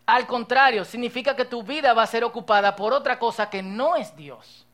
Al 0.06 0.26
contrario, 0.26 0.86
significa 0.86 1.36
que 1.36 1.43
tu 1.43 1.62
vida 1.62 1.93
va 1.93 2.04
a 2.04 2.08
ser 2.08 2.24
ocupada 2.24 2.78
por 2.78 2.93
otra 2.93 3.19
cosa 3.19 3.50
que 3.50 3.62
no 3.62 3.98
es 3.98 4.15
Dios. 4.15 4.65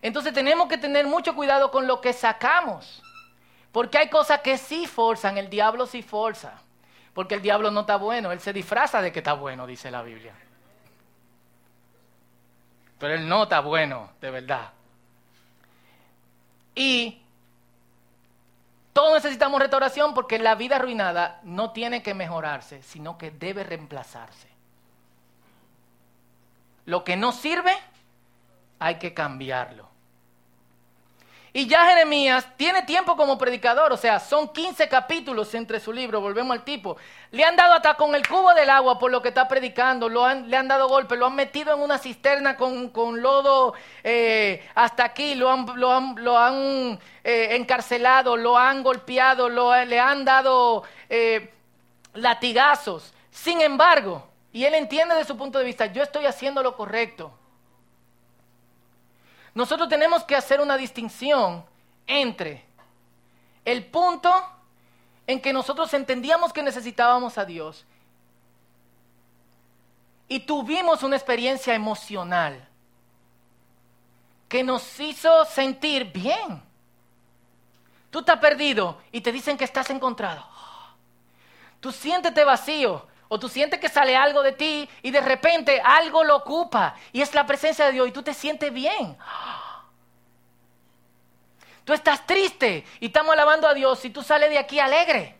Entonces 0.00 0.32
tenemos 0.32 0.66
que 0.66 0.78
tener 0.78 1.06
mucho 1.06 1.34
cuidado 1.34 1.70
con 1.70 1.86
lo 1.86 2.00
que 2.00 2.14
sacamos. 2.14 3.02
Porque 3.70 3.98
hay 3.98 4.08
cosas 4.08 4.40
que 4.40 4.56
sí 4.56 4.86
forzan, 4.86 5.36
el 5.36 5.50
diablo 5.50 5.84
sí 5.84 6.00
forza. 6.00 6.54
Porque 7.12 7.34
el 7.34 7.42
diablo 7.42 7.70
no 7.70 7.80
está 7.80 7.96
bueno, 7.96 8.32
él 8.32 8.40
se 8.40 8.54
disfraza 8.54 9.02
de 9.02 9.12
que 9.12 9.18
está 9.18 9.34
bueno, 9.34 9.66
dice 9.66 9.90
la 9.90 10.00
Biblia 10.00 10.34
pero 13.04 13.16
él 13.16 13.28
no 13.28 13.42
está 13.42 13.60
bueno, 13.60 14.12
de 14.18 14.30
verdad. 14.30 14.70
Y 16.74 17.20
todos 18.94 19.12
necesitamos 19.12 19.60
restauración 19.60 20.14
porque 20.14 20.38
la 20.38 20.54
vida 20.54 20.76
arruinada 20.76 21.38
no 21.42 21.72
tiene 21.72 22.02
que 22.02 22.14
mejorarse, 22.14 22.82
sino 22.82 23.18
que 23.18 23.30
debe 23.30 23.62
reemplazarse. 23.62 24.48
Lo 26.86 27.04
que 27.04 27.14
no 27.18 27.32
sirve, 27.32 27.76
hay 28.78 28.94
que 28.94 29.12
cambiarlo. 29.12 29.86
Y 31.56 31.68
ya 31.68 31.86
Jeremías 31.86 32.48
tiene 32.56 32.82
tiempo 32.82 33.16
como 33.16 33.38
predicador, 33.38 33.92
o 33.92 33.96
sea, 33.96 34.18
son 34.18 34.48
15 34.48 34.88
capítulos 34.88 35.54
entre 35.54 35.78
su 35.78 35.92
libro, 35.92 36.20
volvemos 36.20 36.52
al 36.52 36.64
tipo. 36.64 36.96
Le 37.30 37.44
han 37.44 37.54
dado 37.54 37.74
hasta 37.74 37.94
con 37.94 38.12
el 38.16 38.26
cubo 38.26 38.52
del 38.54 38.68
agua 38.68 38.98
por 38.98 39.12
lo 39.12 39.22
que 39.22 39.28
está 39.28 39.46
predicando, 39.46 40.08
lo 40.08 40.24
han, 40.24 40.50
le 40.50 40.56
han 40.56 40.66
dado 40.66 40.88
golpe, 40.88 41.16
lo 41.16 41.26
han 41.26 41.36
metido 41.36 41.72
en 41.72 41.80
una 41.80 41.96
cisterna 41.98 42.56
con, 42.56 43.22
lodo 43.22 43.74
eh, 44.02 44.68
hasta 44.74 45.04
aquí, 45.04 45.36
lo 45.36 45.48
han, 45.48 45.64
lo 45.76 45.92
han, 45.92 46.16
lo 46.24 46.36
han 46.36 46.98
eh, 47.22 47.50
encarcelado, 47.52 48.36
lo 48.36 48.58
han 48.58 48.82
golpeado, 48.82 49.48
lo, 49.48 49.76
le 49.84 50.00
han 50.00 50.24
dado 50.24 50.82
eh, 51.08 51.52
latigazos. 52.14 53.14
Sin 53.30 53.60
embargo, 53.60 54.26
y 54.52 54.64
él 54.64 54.74
entiende 54.74 55.14
de 55.14 55.24
su 55.24 55.36
punto 55.36 55.60
de 55.60 55.64
vista, 55.64 55.86
yo 55.86 56.02
estoy 56.02 56.26
haciendo 56.26 56.64
lo 56.64 56.74
correcto. 56.74 57.30
Nosotros 59.54 59.88
tenemos 59.88 60.24
que 60.24 60.34
hacer 60.34 60.60
una 60.60 60.76
distinción 60.76 61.64
entre 62.06 62.64
el 63.64 63.86
punto 63.86 64.32
en 65.26 65.40
que 65.40 65.52
nosotros 65.52 65.94
entendíamos 65.94 66.52
que 66.52 66.62
necesitábamos 66.62 67.38
a 67.38 67.44
Dios 67.44 67.86
y 70.28 70.40
tuvimos 70.40 71.02
una 71.02 71.16
experiencia 71.16 71.74
emocional 71.74 72.68
que 74.48 74.62
nos 74.62 74.98
hizo 75.00 75.44
sentir 75.44 76.12
bien. 76.12 76.62
Tú 78.10 78.20
estás 78.20 78.38
perdido 78.38 79.00
y 79.12 79.20
te 79.20 79.32
dicen 79.32 79.56
que 79.56 79.64
estás 79.64 79.90
encontrado. 79.90 80.44
Tú 81.80 81.92
siéntete 81.92 82.44
vacío 82.44 83.06
o 83.34 83.38
tú 83.40 83.48
sientes 83.48 83.80
que 83.80 83.88
sale 83.88 84.16
algo 84.16 84.42
de 84.42 84.52
ti 84.52 84.88
y 85.02 85.10
de 85.10 85.20
repente 85.20 85.82
algo 85.84 86.22
lo 86.22 86.36
ocupa 86.36 86.94
y 87.10 87.20
es 87.20 87.34
la 87.34 87.44
presencia 87.44 87.86
de 87.86 87.90
Dios 87.90 88.06
y 88.06 88.12
tú 88.12 88.22
te 88.22 88.32
sientes 88.32 88.72
bien. 88.72 89.18
Tú 91.82 91.92
estás 91.92 92.24
triste 92.28 92.86
y 93.00 93.06
estamos 93.06 93.32
alabando 93.32 93.66
a 93.66 93.74
Dios 93.74 94.04
y 94.04 94.10
tú 94.10 94.22
sales 94.22 94.50
de 94.50 94.58
aquí 94.58 94.78
alegre. 94.78 95.36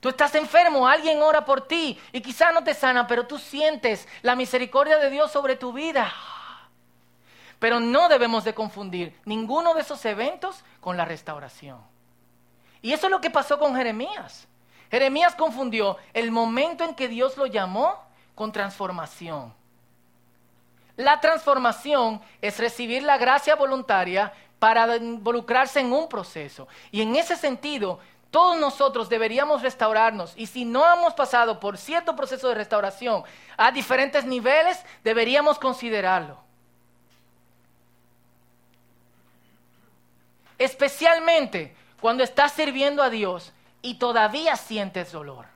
Tú 0.00 0.10
estás 0.10 0.34
enfermo, 0.34 0.86
alguien 0.86 1.22
ora 1.22 1.42
por 1.46 1.66
ti 1.66 1.98
y 2.12 2.20
quizá 2.20 2.52
no 2.52 2.62
te 2.62 2.74
sana, 2.74 3.06
pero 3.06 3.26
tú 3.26 3.38
sientes 3.38 4.06
la 4.20 4.36
misericordia 4.36 4.98
de 4.98 5.08
Dios 5.08 5.32
sobre 5.32 5.56
tu 5.56 5.72
vida. 5.72 6.12
Pero 7.58 7.80
no 7.80 8.10
debemos 8.10 8.44
de 8.44 8.52
confundir 8.52 9.18
ninguno 9.24 9.72
de 9.72 9.80
esos 9.80 10.04
eventos 10.04 10.64
con 10.82 10.98
la 10.98 11.06
restauración. 11.06 11.80
Y 12.82 12.92
eso 12.92 13.06
es 13.06 13.10
lo 13.10 13.22
que 13.22 13.30
pasó 13.30 13.58
con 13.58 13.74
Jeremías. 13.74 14.49
Jeremías 14.90 15.34
confundió 15.34 15.96
el 16.12 16.30
momento 16.30 16.84
en 16.84 16.94
que 16.94 17.08
Dios 17.08 17.36
lo 17.36 17.46
llamó 17.46 18.02
con 18.34 18.52
transformación. 18.52 19.54
La 20.96 21.20
transformación 21.20 22.20
es 22.42 22.58
recibir 22.58 23.02
la 23.02 23.16
gracia 23.16 23.54
voluntaria 23.54 24.32
para 24.58 24.96
involucrarse 24.96 25.80
en 25.80 25.92
un 25.92 26.08
proceso. 26.08 26.68
Y 26.90 27.00
en 27.02 27.16
ese 27.16 27.36
sentido, 27.36 28.00
todos 28.30 28.58
nosotros 28.58 29.08
deberíamos 29.08 29.62
restaurarnos. 29.62 30.34
Y 30.36 30.46
si 30.46 30.64
no 30.64 30.84
hemos 30.92 31.14
pasado 31.14 31.58
por 31.58 31.78
cierto 31.78 32.14
proceso 32.14 32.48
de 32.48 32.54
restauración 32.54 33.22
a 33.56 33.70
diferentes 33.70 34.24
niveles, 34.24 34.78
deberíamos 35.02 35.58
considerarlo. 35.58 36.38
Especialmente 40.58 41.74
cuando 42.00 42.22
estás 42.22 42.52
sirviendo 42.52 43.02
a 43.02 43.08
Dios 43.08 43.52
y 43.82 43.94
todavía 43.94 44.56
sientes 44.56 45.12
dolor. 45.12 45.46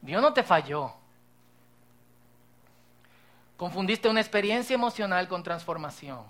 Dios 0.00 0.20
no 0.20 0.32
te 0.32 0.42
falló. 0.42 0.92
Confundiste 3.56 4.08
una 4.08 4.20
experiencia 4.20 4.74
emocional 4.74 5.28
con 5.28 5.42
transformación. 5.42 6.20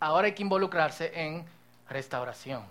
Ahora 0.00 0.26
hay 0.26 0.34
que 0.34 0.42
involucrarse 0.42 1.12
en 1.14 1.44
restauración. 1.88 2.64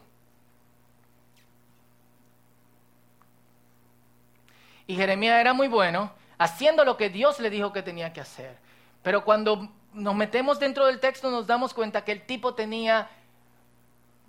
Y 4.88 4.96
Jeremías 4.96 5.40
era 5.40 5.54
muy 5.54 5.68
bueno 5.68 6.12
haciendo 6.38 6.84
lo 6.84 6.98
que 6.98 7.10
Dios 7.10 7.40
le 7.40 7.50
dijo 7.50 7.72
que 7.72 7.84
tenía 7.84 8.12
que 8.12 8.22
hacer. 8.22 8.58
Pero 9.02 9.24
cuando 9.24 9.70
nos 9.94 10.16
metemos 10.16 10.60
dentro 10.60 10.86
del 10.86 11.00
texto 11.00 11.30
nos 11.30 11.48
damos 11.48 11.74
cuenta 11.74 12.04
que 12.04 12.12
el 12.12 12.26
tipo 12.26 12.54
tenía 12.54 13.10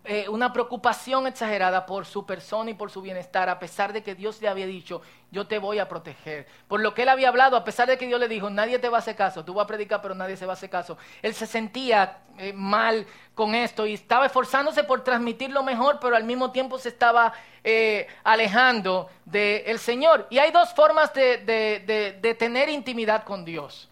eh, 0.07 0.29
una 0.29 0.53
preocupación 0.53 1.27
exagerada 1.27 1.87
por 1.87 2.05
su 2.05 2.27
persona 2.27 2.71
y 2.71 2.75
por 2.75 2.91
su 2.91 3.01
bienestar, 3.01 3.49
a 3.49 3.59
pesar 3.59 3.95
de 3.95 4.03
que 4.03 4.15
Dios 4.15 4.43
le 4.43 4.49
había 4.49 4.67
dicho, 4.67 5.01
yo 5.31 5.47
te 5.47 5.59
voy 5.59 5.79
a 5.79 5.89
proteger. 5.89 6.47
Por 6.69 6.81
lo 6.81 6.93
que 6.93 7.03
él 7.03 7.09
había 7.09 7.29
hablado, 7.29 7.57
a 7.57 7.65
pesar 7.65 7.89
de 7.89 7.97
que 7.97 8.07
Dios 8.07 8.21
le 8.21 8.29
dijo, 8.29 8.51
nadie 8.51 8.79
te 8.79 8.91
va 8.91 8.99
a 8.99 9.01
hacer 9.01 9.17
caso, 9.17 9.47
tú 9.47 9.55
vas 9.55 9.65
a 9.65 9.67
predicar, 9.67 10.03
pero 10.03 10.15
nadie 10.15 10.37
se 10.37 10.45
va 10.45 10.53
a 10.53 10.57
hacer 10.57 10.69
caso. 10.69 10.99
Él 11.23 11.33
se 11.33 11.47
sentía 11.47 12.19
eh, 12.37 12.53
mal 12.53 13.07
con 13.35 13.55
esto 13.55 13.87
y 13.87 13.95
estaba 13.95 14.27
esforzándose 14.27 14.85
por 14.85 15.03
transmitir 15.03 15.51
lo 15.51 15.63
mejor, 15.63 15.99
pero 16.03 16.17
al 16.17 16.25
mismo 16.25 16.53
tiempo 16.53 16.79
se 16.79 16.91
estaba 16.91 17.33
eh, 17.63 18.07
alejando 18.25 19.09
del 19.25 19.79
Señor. 19.79 20.27
Y 20.29 20.37
hay 20.37 20.51
dos 20.51 20.75
formas 20.75 21.15
de 21.15 22.37
tener 22.39 22.69
intimidad 22.69 23.25
con 23.25 23.47
Dios. 23.47 23.89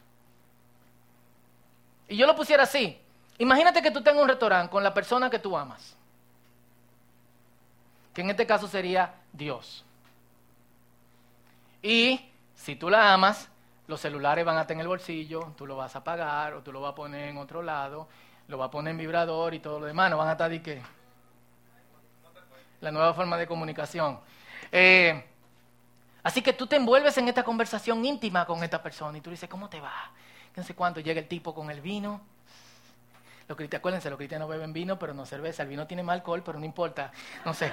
Y 2.08 2.16
yo 2.16 2.26
lo 2.26 2.36
pusiera 2.36 2.64
así. 2.64 2.98
Imagínate 3.38 3.82
que 3.82 3.90
tú 3.90 4.02
tengas 4.02 4.22
un 4.22 4.28
restaurante 4.28 4.70
con 4.70 4.82
la 4.82 4.92
persona 4.92 5.30
que 5.30 5.38
tú 5.38 5.56
amas 5.56 5.96
que 8.12 8.20
en 8.20 8.30
este 8.30 8.46
caso 8.46 8.68
sería 8.68 9.14
Dios. 9.32 9.84
Y 11.82 12.30
si 12.54 12.76
tú 12.76 12.90
la 12.90 13.12
amas, 13.12 13.48
los 13.86 14.00
celulares 14.00 14.44
van 14.44 14.56
a 14.56 14.62
estar 14.62 14.74
en 14.74 14.80
el 14.80 14.88
bolsillo, 14.88 15.52
tú 15.56 15.66
lo 15.66 15.76
vas 15.76 15.96
a 15.96 16.04
pagar 16.04 16.54
o 16.54 16.62
tú 16.62 16.72
lo 16.72 16.80
vas 16.80 16.92
a 16.92 16.94
poner 16.94 17.28
en 17.28 17.38
otro 17.38 17.62
lado, 17.62 18.08
lo 18.48 18.58
vas 18.58 18.68
a 18.68 18.70
poner 18.70 18.92
en 18.92 18.98
vibrador 18.98 19.54
y 19.54 19.60
todo 19.60 19.80
lo 19.80 19.86
demás, 19.86 20.10
no 20.10 20.18
van 20.18 20.28
a 20.28 20.32
estar 20.32 20.50
de 20.50 20.62
qué. 20.62 20.82
La 22.80 22.90
nueva 22.90 23.14
forma 23.14 23.36
de 23.36 23.46
comunicación. 23.46 24.20
Eh, 24.70 25.24
así 26.22 26.42
que 26.42 26.52
tú 26.52 26.66
te 26.66 26.76
envuelves 26.76 27.16
en 27.18 27.28
esta 27.28 27.42
conversación 27.42 28.04
íntima 28.04 28.44
con 28.44 28.62
esta 28.62 28.82
persona 28.82 29.18
y 29.18 29.20
tú 29.20 29.30
dices, 29.30 29.48
¿cómo 29.48 29.68
te 29.68 29.80
va? 29.80 30.12
No 30.56 30.62
sé 30.62 30.74
cuánto 30.74 31.00
llega 31.00 31.20
el 31.20 31.28
tipo 31.28 31.54
con 31.54 31.70
el 31.70 31.80
vino, 31.80 32.20
los 33.48 33.56
cristianos, 33.56 33.80
acuérdense, 33.80 34.08
los 34.08 34.16
cristianos 34.16 34.48
beben 34.48 34.72
vino, 34.72 34.98
pero 34.98 35.14
no 35.14 35.26
cerveza. 35.26 35.62
El 35.62 35.68
vino 35.68 35.86
tiene 35.86 36.02
más 36.02 36.14
alcohol, 36.14 36.42
pero 36.44 36.58
no 36.58 36.64
importa. 36.64 37.12
No 37.44 37.52
sé. 37.52 37.72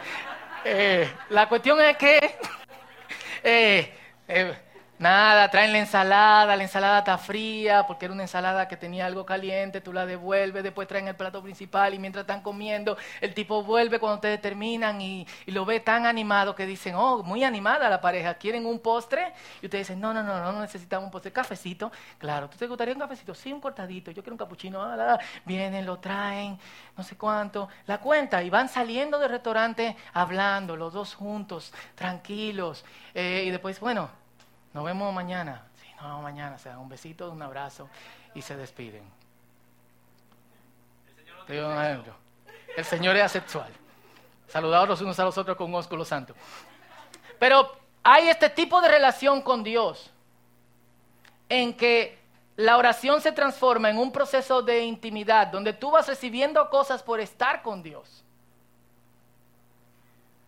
Eh, 0.66 1.10
la 1.30 1.48
cuestión 1.48 1.80
es 1.82 1.96
que 1.96 2.18
eh, 3.44 3.94
eh, 4.28 4.58
Nada, 5.00 5.50
traen 5.50 5.72
la 5.72 5.80
ensalada, 5.80 6.58
la 6.58 6.64
ensalada 6.64 7.00
está 7.00 7.18
fría 7.18 7.88
porque 7.88 8.04
era 8.04 8.14
una 8.14 8.24
ensalada 8.24 8.68
que 8.68 8.76
tenía 8.76 9.06
algo 9.06 9.26
caliente, 9.26 9.80
tú 9.80 9.94
la 9.94 10.06
devuelves, 10.06 10.62
después 10.62 10.90
traen 10.90 11.08
el 11.08 11.16
plato 11.16 11.42
principal 11.42 11.94
y 11.94 12.00
mientras 12.00 12.24
están 12.24 12.42
comiendo, 12.42 12.98
el 13.22 13.34
tipo 13.34 13.64
vuelve 13.64 13.98
cuando 13.98 14.16
ustedes 14.16 14.42
terminan 14.42 15.00
y, 15.00 15.26
lo 15.46 15.64
ve 15.64 15.80
tan 15.80 16.06
animado 16.06 16.54
que 16.54 16.66
dicen, 16.66 16.96
oh, 16.96 17.24
muy 17.24 17.46
animada 17.46 17.90
la 17.90 18.02
pareja, 18.02 18.34
¿quieren 18.34 18.66
un 18.66 18.80
postre? 18.80 19.32
Y 19.62 19.68
ustedes 19.68 19.88
dicen, 19.88 20.02
no, 20.02 20.14
no, 20.14 20.22
no, 20.22 20.52
no 20.52 20.60
necesitamos 20.60 21.06
un 21.06 21.12
postre, 21.12 21.32
cafecito, 21.32 21.94
claro, 22.18 22.50
¿tú 22.50 22.58
te 22.58 22.68
gustaría 22.68 22.94
un 22.94 23.00
cafecito? 23.00 23.34
Sí, 23.34 23.54
un 23.54 23.62
cortadito, 23.62 24.12
yo 24.12 24.22
quiero 24.22 24.34
un 24.34 24.38
capuchino, 24.38 24.84
ah, 24.84 25.18
vienen, 25.46 25.86
lo 25.86 26.00
traen, 26.00 26.60
no 26.98 27.04
sé 27.04 27.16
cuánto, 27.16 27.70
la 27.88 28.00
cuenta 28.00 28.44
y 28.44 28.50
van 28.50 28.68
saliendo 28.68 29.18
del 29.18 29.30
restaurante 29.30 29.96
hablando, 30.12 30.76
los 30.76 30.92
dos 30.92 31.16
juntos, 31.16 31.74
tranquilos, 31.96 32.84
eh, 33.14 33.44
y 33.46 33.50
después, 33.50 33.80
bueno, 33.80 34.19
nos 34.74 34.84
vemos 34.86 35.14
mañana. 35.14 35.64
Sí, 35.82 35.88
nos 35.96 36.06
vemos 36.06 36.24
mañana. 36.24 36.58
Se 36.58 36.70
dan 36.70 36.80
un 36.80 36.90
besito, 36.90 37.32
un 37.32 37.42
abrazo 37.42 37.90
y 38.34 38.42
se 38.42 38.56
despiden. 38.56 39.04
El 41.48 42.86
Señor 42.86 43.16
es 43.16 43.24
asexual. 43.24 43.72
Saludados 44.48 44.88
los 44.88 45.02
unos 45.02 45.20
a 45.20 45.26
los 45.26 45.38
otros 45.38 45.58
con 45.58 45.74
ósculo 45.74 46.06
santo. 46.06 46.36
Pero 47.40 47.76
hay 48.04 48.30
este 48.30 48.50
tipo 48.50 48.82
de 48.82 48.90
relación 48.90 49.42
con 49.42 49.64
Dios 49.64 50.12
en 51.48 51.76
que 51.76 52.20
la 52.56 52.78
oración 52.78 53.22
se 53.22 53.32
transforma 53.32 53.90
en 53.90 53.98
un 53.98 54.12
proceso 54.12 54.62
de 54.62 54.84
intimidad 54.84 55.48
donde 55.48 55.74
tú 55.74 55.92
vas 55.92 56.08
recibiendo 56.08 56.70
cosas 56.70 57.02
por 57.02 57.20
estar 57.20 57.62
con 57.62 57.82
Dios. 57.82 58.24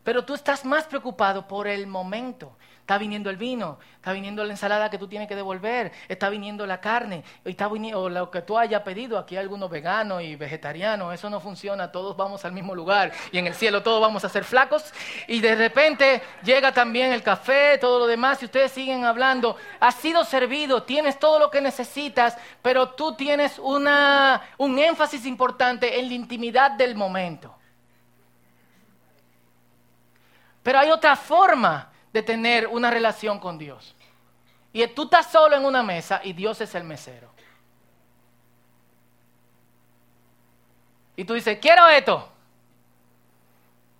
Pero 0.03 0.25
tú 0.25 0.33
estás 0.33 0.65
más 0.65 0.85
preocupado 0.85 1.47
por 1.47 1.67
el 1.67 1.87
momento. 1.87 2.55
Está 2.91 2.97
viniendo 2.97 3.29
el 3.29 3.37
vino, 3.37 3.79
está 3.95 4.11
viniendo 4.11 4.43
la 4.43 4.51
ensalada 4.51 4.89
que 4.89 4.97
tú 4.97 5.07
tienes 5.07 5.29
que 5.29 5.35
devolver, 5.37 5.93
está 6.09 6.27
viniendo 6.27 6.65
la 6.65 6.81
carne, 6.81 7.23
está 7.45 7.69
viniendo, 7.69 8.09
lo 8.09 8.29
que 8.29 8.41
tú 8.41 8.57
hayas 8.57 8.81
pedido. 8.81 9.17
Aquí 9.17 9.37
hay 9.37 9.43
algunos 9.43 9.69
veganos 9.69 10.21
y 10.21 10.35
vegetarianos, 10.35 11.13
eso 11.13 11.29
no 11.29 11.39
funciona, 11.39 11.89
todos 11.89 12.17
vamos 12.17 12.43
al 12.43 12.51
mismo 12.51 12.75
lugar 12.75 13.13
y 13.31 13.37
en 13.37 13.47
el 13.47 13.53
cielo 13.53 13.81
todos 13.81 14.01
vamos 14.01 14.25
a 14.25 14.27
ser 14.27 14.43
flacos. 14.43 14.93
Y 15.27 15.39
de 15.39 15.55
repente 15.55 16.21
llega 16.43 16.73
también 16.73 17.13
el 17.13 17.23
café, 17.23 17.77
todo 17.77 17.97
lo 17.97 18.07
demás, 18.07 18.41
y 18.41 18.45
ustedes 18.47 18.73
siguen 18.73 19.05
hablando. 19.05 19.55
Has 19.79 19.95
sido 19.95 20.25
servido, 20.25 20.83
tienes 20.83 21.17
todo 21.17 21.39
lo 21.39 21.49
que 21.49 21.61
necesitas, 21.61 22.37
pero 22.61 22.89
tú 22.89 23.15
tienes 23.15 23.57
una, 23.57 24.41
un 24.57 24.77
énfasis 24.77 25.25
importante 25.25 25.97
en 25.97 26.09
la 26.09 26.13
intimidad 26.13 26.71
del 26.71 26.95
momento. 26.95 27.55
Pero 30.61 30.77
hay 30.77 30.91
otra 30.91 31.15
forma 31.15 31.90
de 32.13 32.23
tener 32.23 32.67
una 32.67 32.89
relación 32.89 33.39
con 33.39 33.57
Dios. 33.57 33.95
Y 34.73 34.85
tú 34.87 35.03
estás 35.03 35.31
solo 35.31 35.55
en 35.55 35.65
una 35.65 35.83
mesa 35.83 36.21
y 36.23 36.33
Dios 36.33 36.61
es 36.61 36.73
el 36.75 36.83
mesero. 36.83 37.29
Y 41.15 41.25
tú 41.25 41.33
dices, 41.33 41.59
quiero 41.61 41.87
esto. 41.89 42.31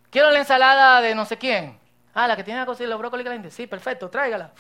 Quiero 0.10 0.32
la 0.32 0.40
ensalada 0.40 1.02
de 1.02 1.14
no 1.14 1.26
sé 1.26 1.38
quién. 1.38 1.80
Ah, 2.14 2.28
la 2.28 2.36
que 2.36 2.44
tiene 2.44 2.60
la 2.60 2.66
cocina, 2.66 2.90
los 2.90 3.00
brócolis 3.00 3.24
calientes. 3.24 3.54
Sí, 3.54 3.68
perfecto, 3.68 4.10
tráigala. 4.10 4.52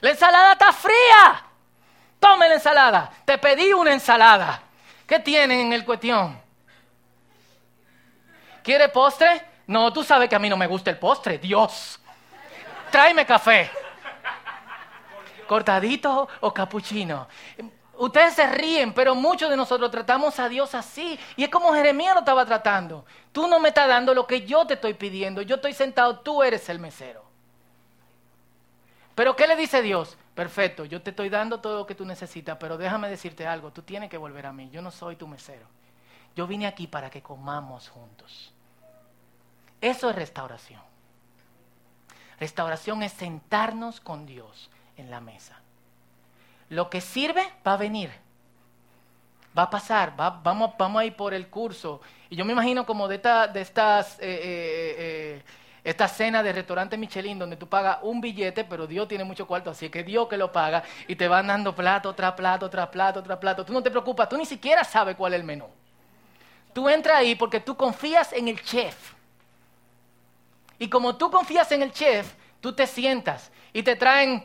La 0.00 0.10
ensalada 0.10 0.52
está 0.52 0.72
fría. 0.72 1.44
Tome 2.18 2.48
la 2.48 2.54
ensalada. 2.54 3.10
Te 3.24 3.36
pedí 3.38 3.72
una 3.72 3.92
ensalada. 3.92 4.62
¿Qué 5.06 5.18
tienen 5.18 5.60
en 5.60 5.72
el 5.72 5.84
cuestión? 5.84 6.40
¿Quiere 8.62 8.88
postre? 8.88 9.44
No, 9.66 9.92
tú 9.92 10.02
sabes 10.02 10.28
que 10.28 10.36
a 10.36 10.38
mí 10.38 10.48
no 10.48 10.56
me 10.56 10.66
gusta 10.66 10.90
el 10.90 10.98
postre. 10.98 11.38
Dios 11.38 12.00
tráeme 12.94 13.26
café. 13.26 13.68
Cortadito 15.48 16.28
o 16.40 16.54
capuchino. 16.54 17.26
Ustedes 17.98 18.34
se 18.34 18.46
ríen, 18.46 18.94
pero 18.94 19.16
muchos 19.16 19.50
de 19.50 19.56
nosotros 19.56 19.90
tratamos 19.90 20.38
a 20.38 20.48
Dios 20.48 20.76
así. 20.76 21.18
Y 21.34 21.42
es 21.42 21.48
como 21.48 21.74
Jeremías 21.74 22.14
lo 22.14 22.20
estaba 22.20 22.46
tratando. 22.46 23.04
Tú 23.32 23.48
no 23.48 23.58
me 23.58 23.70
estás 23.70 23.88
dando 23.88 24.14
lo 24.14 24.28
que 24.28 24.46
yo 24.46 24.64
te 24.64 24.74
estoy 24.74 24.94
pidiendo. 24.94 25.42
Yo 25.42 25.56
estoy 25.56 25.72
sentado, 25.72 26.20
tú 26.20 26.44
eres 26.44 26.68
el 26.68 26.78
mesero. 26.78 27.24
Pero 29.16 29.34
¿qué 29.34 29.48
le 29.48 29.56
dice 29.56 29.82
Dios? 29.82 30.16
Perfecto, 30.36 30.84
yo 30.84 31.02
te 31.02 31.10
estoy 31.10 31.30
dando 31.30 31.58
todo 31.58 31.78
lo 31.78 31.86
que 31.86 31.96
tú 31.96 32.04
necesitas, 32.04 32.58
pero 32.60 32.78
déjame 32.78 33.08
decirte 33.08 33.44
algo, 33.44 33.72
tú 33.72 33.82
tienes 33.82 34.08
que 34.08 34.18
volver 34.18 34.46
a 34.46 34.52
mí, 34.52 34.68
yo 34.70 34.82
no 34.82 34.90
soy 34.92 35.16
tu 35.16 35.26
mesero. 35.26 35.66
Yo 36.36 36.46
vine 36.46 36.66
aquí 36.66 36.86
para 36.86 37.10
que 37.10 37.22
comamos 37.22 37.88
juntos. 37.88 38.52
Eso 39.80 40.10
es 40.10 40.16
restauración. 40.16 40.93
Restauración 42.38 43.02
es 43.02 43.12
sentarnos 43.12 44.00
con 44.00 44.26
Dios 44.26 44.70
en 44.96 45.10
la 45.10 45.20
mesa. 45.20 45.60
Lo 46.68 46.90
que 46.90 47.00
sirve 47.00 47.42
va 47.66 47.74
a 47.74 47.76
venir. 47.76 48.10
Va 49.56 49.64
a 49.64 49.70
pasar, 49.70 50.14
vamos, 50.16 50.72
vamos 50.76 51.00
a 51.00 51.04
ir 51.04 51.14
por 51.14 51.32
el 51.32 51.48
curso. 51.48 52.00
Y 52.28 52.36
yo 52.36 52.44
me 52.44 52.52
imagino 52.52 52.84
como 52.84 53.06
de, 53.06 53.18
de 53.18 53.60
estas, 53.60 54.18
eh, 54.18 54.22
eh, 54.22 54.94
eh, 54.98 55.42
esta 55.84 56.08
cena 56.08 56.42
de 56.42 56.52
restaurante 56.52 56.96
Michelin 56.96 57.38
donde 57.38 57.56
tú 57.56 57.68
pagas 57.68 57.98
un 58.02 58.20
billete, 58.20 58.64
pero 58.64 58.88
Dios 58.88 59.06
tiene 59.06 59.22
mucho 59.22 59.46
cuarto, 59.46 59.70
así 59.70 59.90
que 59.90 60.02
Dios 60.02 60.26
que 60.28 60.36
lo 60.36 60.50
paga 60.50 60.82
y 61.06 61.14
te 61.14 61.28
van 61.28 61.46
dando 61.46 61.72
plato 61.72 62.12
tras 62.14 62.32
plato, 62.32 62.68
tras 62.68 62.88
plato, 62.88 63.22
tras 63.22 63.38
plato. 63.38 63.64
Tú 63.64 63.72
no 63.72 63.82
te 63.82 63.90
preocupas, 63.90 64.28
tú 64.28 64.36
ni 64.36 64.46
siquiera 64.46 64.82
sabes 64.82 65.14
cuál 65.14 65.34
es 65.34 65.40
el 65.40 65.46
menú. 65.46 65.68
Tú 66.72 66.88
entras 66.88 67.18
ahí 67.18 67.36
porque 67.36 67.60
tú 67.60 67.76
confías 67.76 68.32
en 68.32 68.48
el 68.48 68.60
chef. 68.60 69.13
Y 70.78 70.88
como 70.88 71.16
tú 71.16 71.30
confías 71.30 71.70
en 71.72 71.82
el 71.82 71.92
chef, 71.92 72.34
tú 72.60 72.74
te 72.74 72.86
sientas 72.86 73.50
y 73.72 73.82
te 73.82 73.96
traen, 73.96 74.44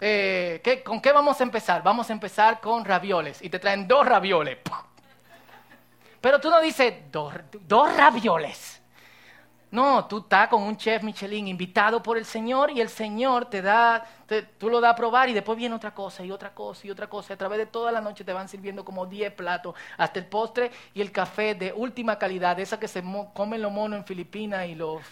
eh, 0.00 0.82
¿con 0.84 1.00
qué 1.00 1.12
vamos 1.12 1.40
a 1.40 1.44
empezar? 1.44 1.82
Vamos 1.82 2.10
a 2.10 2.12
empezar 2.12 2.60
con 2.60 2.84
ravioles 2.84 3.42
y 3.42 3.48
te 3.48 3.58
traen 3.58 3.86
dos 3.86 4.06
ravioles. 4.06 4.58
Pero 6.20 6.40
tú 6.40 6.50
no 6.50 6.60
dices, 6.60 6.94
dos, 7.10 7.34
dos 7.66 7.96
ravioles. 7.96 8.75
No, 9.76 10.06
tú 10.06 10.20
estás 10.20 10.48
con 10.48 10.62
un 10.62 10.74
chef 10.74 11.02
Michelin 11.02 11.48
invitado 11.48 12.02
por 12.02 12.16
el 12.16 12.24
Señor 12.24 12.70
y 12.70 12.80
el 12.80 12.88
Señor 12.88 13.50
te 13.50 13.60
da, 13.60 14.06
tú 14.56 14.70
lo 14.70 14.80
das 14.80 14.94
a 14.94 14.96
probar 14.96 15.28
y 15.28 15.34
después 15.34 15.58
viene 15.58 15.74
otra 15.74 15.92
cosa 15.92 16.24
y 16.24 16.30
otra 16.30 16.54
cosa 16.54 16.86
y 16.86 16.90
otra 16.90 17.08
cosa. 17.08 17.34
A 17.34 17.36
través 17.36 17.58
de 17.58 17.66
toda 17.66 17.92
la 17.92 18.00
noche 18.00 18.24
te 18.24 18.32
van 18.32 18.48
sirviendo 18.48 18.86
como 18.86 19.04
10 19.04 19.34
platos, 19.34 19.74
hasta 19.98 20.18
el 20.18 20.24
postre 20.24 20.70
y 20.94 21.02
el 21.02 21.12
café 21.12 21.54
de 21.54 21.74
última 21.74 22.18
calidad, 22.18 22.58
esa 22.58 22.80
que 22.80 22.88
se 22.88 23.02
comen 23.34 23.60
los 23.60 23.70
monos 23.70 23.98
en 23.98 24.06
Filipinas 24.06 24.66
y 24.66 24.74
los 24.74 25.02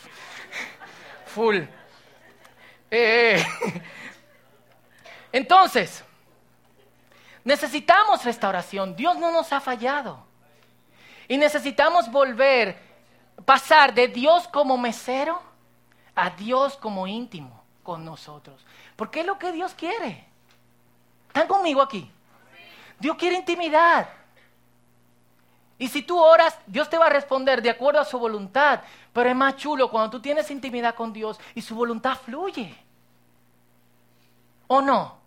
full. 1.26 1.56
Eh, 1.56 1.68
eh. 2.90 3.44
Entonces, 5.32 6.02
necesitamos 7.44 8.24
restauración. 8.24 8.96
Dios 8.96 9.14
no 9.18 9.30
nos 9.30 9.52
ha 9.52 9.60
fallado. 9.60 10.24
Y 11.28 11.36
necesitamos 11.36 12.10
volver 12.10 12.83
pasar 13.44 13.94
de 13.94 14.08
Dios 14.08 14.48
como 14.48 14.76
mesero 14.76 15.40
a 16.14 16.30
Dios 16.30 16.76
como 16.76 17.06
íntimo 17.06 17.62
con 17.82 18.04
nosotros. 18.04 18.64
Porque 18.96 19.20
es 19.20 19.26
lo 19.26 19.38
que 19.38 19.52
Dios 19.52 19.74
quiere. 19.74 20.24
¿Están 21.28 21.48
conmigo 21.48 21.82
aquí? 21.82 22.10
Dios 22.98 23.16
quiere 23.16 23.36
intimidad. 23.36 24.08
Y 25.78 25.88
si 25.88 26.02
tú 26.02 26.18
oras, 26.18 26.56
Dios 26.66 26.88
te 26.88 26.96
va 26.96 27.06
a 27.06 27.10
responder 27.10 27.60
de 27.60 27.70
acuerdo 27.70 28.00
a 28.00 28.04
su 28.04 28.18
voluntad. 28.18 28.80
Pero 29.12 29.28
es 29.28 29.36
más 29.36 29.56
chulo 29.56 29.90
cuando 29.90 30.10
tú 30.10 30.20
tienes 30.20 30.50
intimidad 30.50 30.94
con 30.94 31.12
Dios 31.12 31.38
y 31.54 31.62
su 31.62 31.74
voluntad 31.74 32.16
fluye. 32.16 32.74
¿O 34.66 34.80
no? 34.80 35.18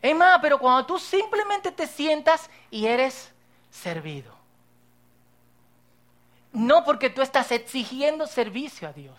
Es 0.00 0.14
más, 0.14 0.38
pero 0.40 0.58
cuando 0.58 0.86
tú 0.86 0.98
simplemente 0.98 1.72
te 1.72 1.86
sientas 1.86 2.48
y 2.70 2.86
eres 2.86 3.32
servido. 3.70 4.33
No 6.54 6.84
porque 6.84 7.10
tú 7.10 7.20
estás 7.20 7.50
exigiendo 7.50 8.26
servicio 8.26 8.88
a 8.88 8.92
Dios, 8.92 9.16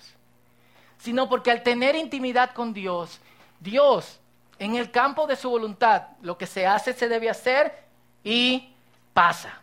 sino 0.97 1.27
porque 1.29 1.51
al 1.51 1.63
tener 1.63 1.95
intimidad 1.95 2.53
con 2.53 2.73
Dios, 2.73 3.19
Dios, 3.59 4.21
en 4.57 4.75
el 4.75 4.89
campo 4.89 5.27
de 5.27 5.35
su 5.35 5.49
voluntad, 5.49 6.03
lo 6.21 6.37
que 6.37 6.47
se 6.47 6.65
hace 6.65 6.93
se 6.93 7.09
debe 7.09 7.29
hacer 7.29 7.83
y 8.23 8.73
pasa. 9.13 9.61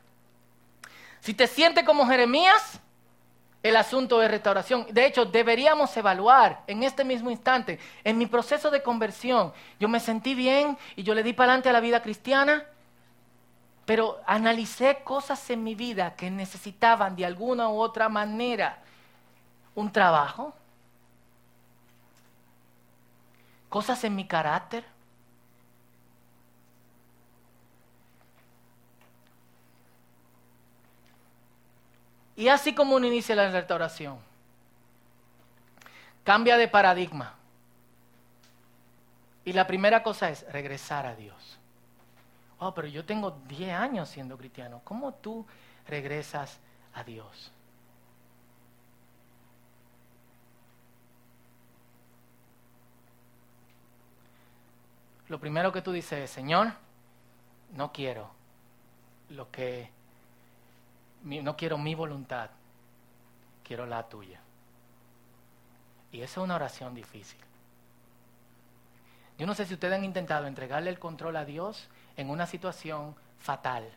Si 1.20 1.32
te 1.32 1.46
sientes 1.46 1.84
como 1.84 2.06
Jeremías, 2.06 2.78
el 3.62 3.76
asunto 3.76 4.22
es 4.22 4.30
restauración. 4.30 4.86
De 4.90 5.06
hecho, 5.06 5.24
deberíamos 5.24 5.96
evaluar 5.96 6.62
en 6.66 6.82
este 6.82 7.04
mismo 7.04 7.30
instante, 7.30 7.78
en 8.04 8.18
mi 8.18 8.26
proceso 8.26 8.70
de 8.70 8.82
conversión, 8.82 9.52
yo 9.80 9.88
me 9.88 9.98
sentí 9.98 10.34
bien 10.34 10.76
y 10.94 11.04
yo 11.04 11.14
le 11.14 11.22
di 11.22 11.32
para 11.32 11.52
adelante 11.52 11.70
a 11.70 11.72
la 11.72 11.80
vida 11.80 12.02
cristiana 12.02 12.66
pero 13.84 14.20
analicé 14.26 15.02
cosas 15.02 15.50
en 15.50 15.64
mi 15.64 15.74
vida 15.74 16.14
que 16.14 16.30
necesitaban 16.30 17.16
de 17.16 17.26
alguna 17.26 17.68
u 17.68 17.80
otra 17.80 18.08
manera 18.08 18.78
un 19.74 19.90
trabajo, 19.90 20.54
cosas 23.68 24.04
en 24.04 24.14
mi 24.14 24.26
carácter. 24.26 24.84
Y 32.36 32.48
así 32.48 32.74
como 32.74 32.96
uno 32.96 33.06
inicia 33.06 33.34
la 33.34 33.50
restauración, 33.50 34.18
cambia 36.24 36.56
de 36.56 36.68
paradigma. 36.68 37.34
Y 39.44 39.52
la 39.52 39.66
primera 39.66 40.02
cosa 40.02 40.30
es 40.30 40.50
regresar 40.52 41.04
a 41.04 41.16
Dios 41.16 41.58
oh, 42.62 42.74
pero 42.74 42.86
yo 42.86 43.04
tengo 43.04 43.32
10 43.48 43.74
años 43.74 44.08
siendo 44.08 44.38
cristiano. 44.38 44.80
¿Cómo 44.84 45.14
tú 45.14 45.44
regresas 45.86 46.60
a 46.94 47.02
Dios? 47.02 47.50
Lo 55.28 55.40
primero 55.40 55.72
que 55.72 55.82
tú 55.82 55.92
dices 55.92 56.24
es, 56.24 56.30
Señor, 56.30 56.72
no 57.72 57.90
quiero 57.90 58.30
lo 59.30 59.50
que, 59.50 59.90
no 61.24 61.56
quiero 61.56 61.78
mi 61.78 61.94
voluntad, 61.94 62.50
quiero 63.64 63.86
la 63.86 64.08
tuya. 64.08 64.40
Y 66.12 66.20
esa 66.20 66.40
es 66.40 66.44
una 66.44 66.56
oración 66.56 66.94
difícil. 66.94 67.40
Yo 69.38 69.46
no 69.46 69.54
sé 69.54 69.64
si 69.64 69.74
ustedes 69.74 69.94
han 69.94 70.04
intentado 70.04 70.46
entregarle 70.46 70.90
el 70.90 70.98
control 70.98 71.36
a 71.36 71.44
Dios 71.44 71.88
en 72.16 72.30
una 72.30 72.46
situación 72.46 73.14
fatal 73.38 73.88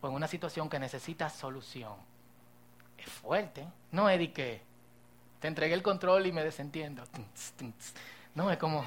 o 0.00 0.08
en 0.08 0.14
una 0.14 0.28
situación 0.28 0.68
que 0.68 0.78
necesita 0.78 1.28
solución. 1.30 1.94
Es 2.98 3.06
fuerte. 3.06 3.66
No 3.90 4.08
es 4.08 4.30
que 4.30 4.62
te 5.40 5.48
entregué 5.48 5.74
el 5.74 5.82
control 5.82 6.26
y 6.26 6.32
me 6.32 6.44
desentiendo. 6.44 7.02
No, 8.34 8.50
es 8.50 8.58
como, 8.58 8.86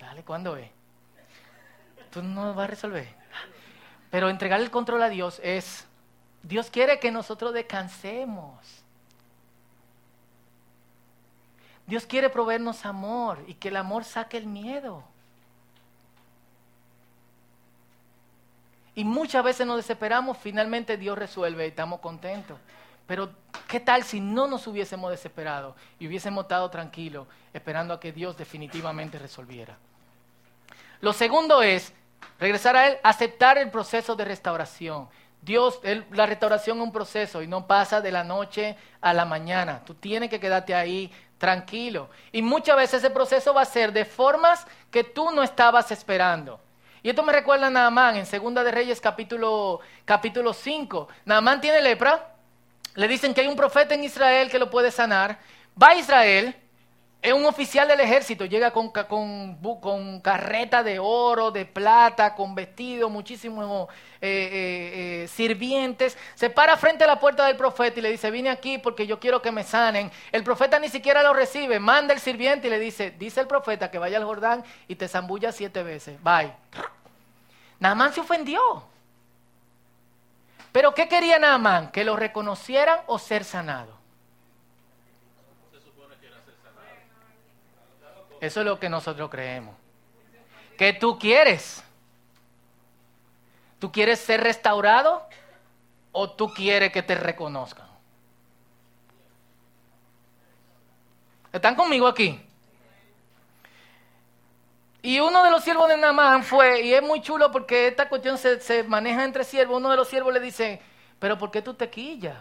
dale, 0.00 0.22
¿cuándo 0.22 0.56
es? 0.56 0.70
Tú 2.10 2.22
no 2.22 2.54
vas 2.54 2.64
a 2.64 2.68
resolver. 2.68 3.08
Pero 4.10 4.30
entregar 4.30 4.60
el 4.60 4.70
control 4.70 5.02
a 5.02 5.08
Dios 5.08 5.40
es, 5.42 5.86
Dios 6.42 6.70
quiere 6.70 7.00
que 7.00 7.10
nosotros 7.10 7.52
descansemos. 7.52 8.84
Dios 11.86 12.06
quiere 12.06 12.30
proveernos 12.30 12.86
amor 12.86 13.44
y 13.46 13.54
que 13.54 13.68
el 13.68 13.76
amor 13.76 14.04
saque 14.04 14.38
el 14.38 14.46
miedo. 14.46 15.04
Y 18.94 19.04
muchas 19.04 19.42
veces 19.42 19.66
nos 19.66 19.76
desesperamos, 19.76 20.38
finalmente 20.38 20.96
Dios 20.96 21.18
resuelve 21.18 21.64
y 21.64 21.68
estamos 21.68 22.00
contentos. 22.00 22.58
Pero, 23.06 23.30
¿qué 23.68 23.80
tal 23.80 24.02
si 24.02 24.20
no 24.20 24.46
nos 24.46 24.66
hubiésemos 24.66 25.10
desesperado 25.10 25.76
y 25.98 26.06
hubiésemos 26.06 26.44
estado 26.44 26.70
tranquilos 26.70 27.26
esperando 27.52 27.92
a 27.92 28.00
que 28.00 28.12
Dios 28.12 28.36
definitivamente 28.36 29.18
resolviera? 29.18 29.76
Lo 31.00 31.12
segundo 31.12 31.62
es, 31.62 31.92
regresar 32.38 32.76
a 32.76 32.86
Él, 32.88 32.98
aceptar 33.02 33.58
el 33.58 33.70
proceso 33.70 34.16
de 34.16 34.24
restauración. 34.24 35.08
Dios, 35.42 35.80
la 36.12 36.24
restauración 36.24 36.78
es 36.78 36.84
un 36.84 36.92
proceso 36.92 37.42
y 37.42 37.46
no 37.46 37.66
pasa 37.66 38.00
de 38.00 38.10
la 38.10 38.24
noche 38.24 38.76
a 39.02 39.12
la 39.12 39.26
mañana. 39.26 39.82
Tú 39.84 39.92
tienes 39.94 40.30
que 40.30 40.40
quedarte 40.40 40.74
ahí 40.74 41.12
tranquilo. 41.36 42.08
Y 42.32 42.40
muchas 42.40 42.76
veces 42.76 43.04
ese 43.04 43.10
proceso 43.10 43.52
va 43.52 43.60
a 43.60 43.66
ser 43.66 43.92
de 43.92 44.06
formas 44.06 44.66
que 44.90 45.04
tú 45.04 45.30
no 45.30 45.42
estabas 45.42 45.90
esperando. 45.90 46.58
Y 47.04 47.10
esto 47.10 47.22
me 47.22 47.34
recuerda 47.34 47.66
a 47.66 47.70
Naamán 47.70 48.16
en 48.16 48.24
Segunda 48.24 48.64
de 48.64 48.70
Reyes 48.70 48.98
capítulo, 48.98 49.80
capítulo 50.06 50.54
5. 50.54 51.06
Naamán 51.26 51.60
tiene 51.60 51.82
lepra. 51.82 52.34
Le 52.94 53.06
dicen 53.06 53.34
que 53.34 53.42
hay 53.42 53.46
un 53.46 53.56
profeta 53.56 53.94
en 53.94 54.04
Israel 54.04 54.50
que 54.50 54.58
lo 54.58 54.70
puede 54.70 54.90
sanar. 54.90 55.38
Va 55.80 55.88
a 55.88 55.96
Israel. 55.96 56.56
Es 57.24 57.32
un 57.32 57.46
oficial 57.46 57.88
del 57.88 58.00
ejército. 58.00 58.44
Llega 58.44 58.70
con, 58.70 58.90
carreta 60.20 60.82
de 60.82 60.98
oro, 60.98 61.50
de 61.50 61.64
plata, 61.64 62.34
con 62.34 62.54
vestido, 62.54 63.08
muchísimos 63.08 63.88
eh, 64.20 64.28
eh, 64.28 65.22
eh, 65.24 65.28
sirvientes. 65.28 66.18
Se 66.34 66.50
para 66.50 66.76
frente 66.76 67.04
a 67.04 67.06
la 67.06 67.18
puerta 67.18 67.46
del 67.46 67.56
profeta 67.56 67.98
y 67.98 68.02
le 68.02 68.10
dice, 68.10 68.30
vine 68.30 68.50
aquí 68.50 68.76
porque 68.76 69.06
yo 69.06 69.18
quiero 69.18 69.40
que 69.40 69.50
me 69.50 69.64
sanen. 69.64 70.12
El 70.32 70.44
profeta 70.44 70.78
ni 70.78 70.90
siquiera 70.90 71.22
lo 71.22 71.32
recibe. 71.32 71.80
Manda 71.80 72.12
el 72.12 72.20
sirviente 72.20 72.66
y 72.66 72.70
le 72.70 72.78
dice, 72.78 73.12
dice 73.12 73.40
el 73.40 73.46
profeta 73.46 73.90
que 73.90 73.98
vaya 73.98 74.18
al 74.18 74.24
Jordán 74.24 74.62
y 74.86 74.96
te 74.96 75.08
zambulla 75.08 75.50
siete 75.50 75.82
veces. 75.82 76.22
Bye. 76.22 76.52
Naamán 77.80 78.12
se 78.12 78.20
ofendió. 78.20 78.84
Pero 80.72 80.92
¿qué 80.94 81.08
quería 81.08 81.38
Naamán? 81.38 81.90
¿Que 81.90 82.04
lo 82.04 82.16
reconocieran 82.16 82.98
o 83.06 83.18
ser 83.18 83.44
sanado? 83.44 84.03
Eso 88.44 88.60
es 88.60 88.66
lo 88.66 88.78
que 88.78 88.90
nosotros 88.90 89.30
creemos. 89.30 89.74
¿Qué 90.76 90.92
tú 90.92 91.18
quieres? 91.18 91.82
¿Tú 93.78 93.90
quieres 93.90 94.20
ser 94.20 94.42
restaurado 94.42 95.26
o 96.12 96.30
tú 96.30 96.52
quieres 96.52 96.92
que 96.92 97.02
te 97.02 97.14
reconozcan? 97.14 97.86
¿Están 101.52 101.74
conmigo 101.74 102.06
aquí? 102.06 102.38
Y 105.00 105.20
uno 105.20 105.42
de 105.42 105.50
los 105.50 105.64
siervos 105.64 105.88
de 105.88 105.96
Namán 105.96 106.42
fue, 106.42 106.82
y 106.82 106.92
es 106.92 107.02
muy 107.02 107.22
chulo 107.22 107.50
porque 107.50 107.88
esta 107.88 108.08
cuestión 108.10 108.36
se, 108.36 108.60
se 108.60 108.82
maneja 108.82 109.24
entre 109.24 109.44
siervos, 109.44 109.78
uno 109.78 109.90
de 109.90 109.96
los 109.96 110.08
siervos 110.08 110.34
le 110.34 110.40
dice, 110.40 110.82
pero 111.18 111.38
¿por 111.38 111.50
qué 111.50 111.62
tú 111.62 111.72
te 111.72 111.88
quillas? 111.88 112.36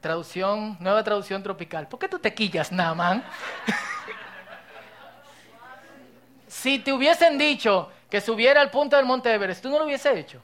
Traducción, 0.00 0.76
nueva 0.80 1.02
traducción 1.02 1.42
tropical. 1.42 1.88
¿Por 1.88 1.98
qué 1.98 2.08
tú 2.08 2.18
te 2.18 2.34
quillas, 2.34 2.72
Namán? 2.72 3.24
si 6.46 6.78
te 6.78 6.92
hubiesen 6.92 7.38
dicho 7.38 7.90
que 8.10 8.20
subiera 8.20 8.60
al 8.60 8.70
punto 8.70 8.96
del 8.96 9.06
Monte 9.06 9.32
Everest, 9.32 9.62
tú 9.62 9.70
no 9.70 9.78
lo 9.78 9.84
hubiese 9.84 10.18
hecho. 10.18 10.42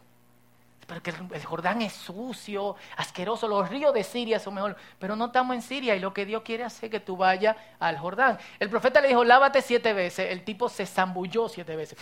Pero 0.87 1.03
que 1.03 1.11
el 1.11 1.45
Jordán 1.45 1.81
es 1.81 1.93
sucio, 1.93 2.77
asqueroso, 2.97 3.47
los 3.49 3.69
ríos 3.69 3.95
de 3.95 4.03
Siria 4.05 4.39
son 4.39 4.55
mejor. 4.55 4.77
Pero 4.99 5.17
no 5.17 5.27
estamos 5.27 5.55
en 5.55 5.63
Siria 5.63 5.95
y 5.95 6.01
lo 6.01 6.13
que 6.13 6.27
Dios 6.27 6.43
quiere 6.43 6.65
hacer 6.65 6.87
es 6.87 6.91
que 6.91 7.01
tú 7.01 7.17
vayas 7.17 7.57
al 7.79 7.99
Jordán. 7.99 8.39
El 8.59 8.69
profeta 8.69 9.01
le 9.01 9.09
dijo, 9.09 9.25
lávate 9.25 9.63
siete 9.63 9.93
veces. 9.93 10.31
El 10.31 10.45
tipo 10.45 10.69
se 10.69 10.87
zambulló 10.87 11.49
siete 11.49 11.77
veces. 11.77 11.99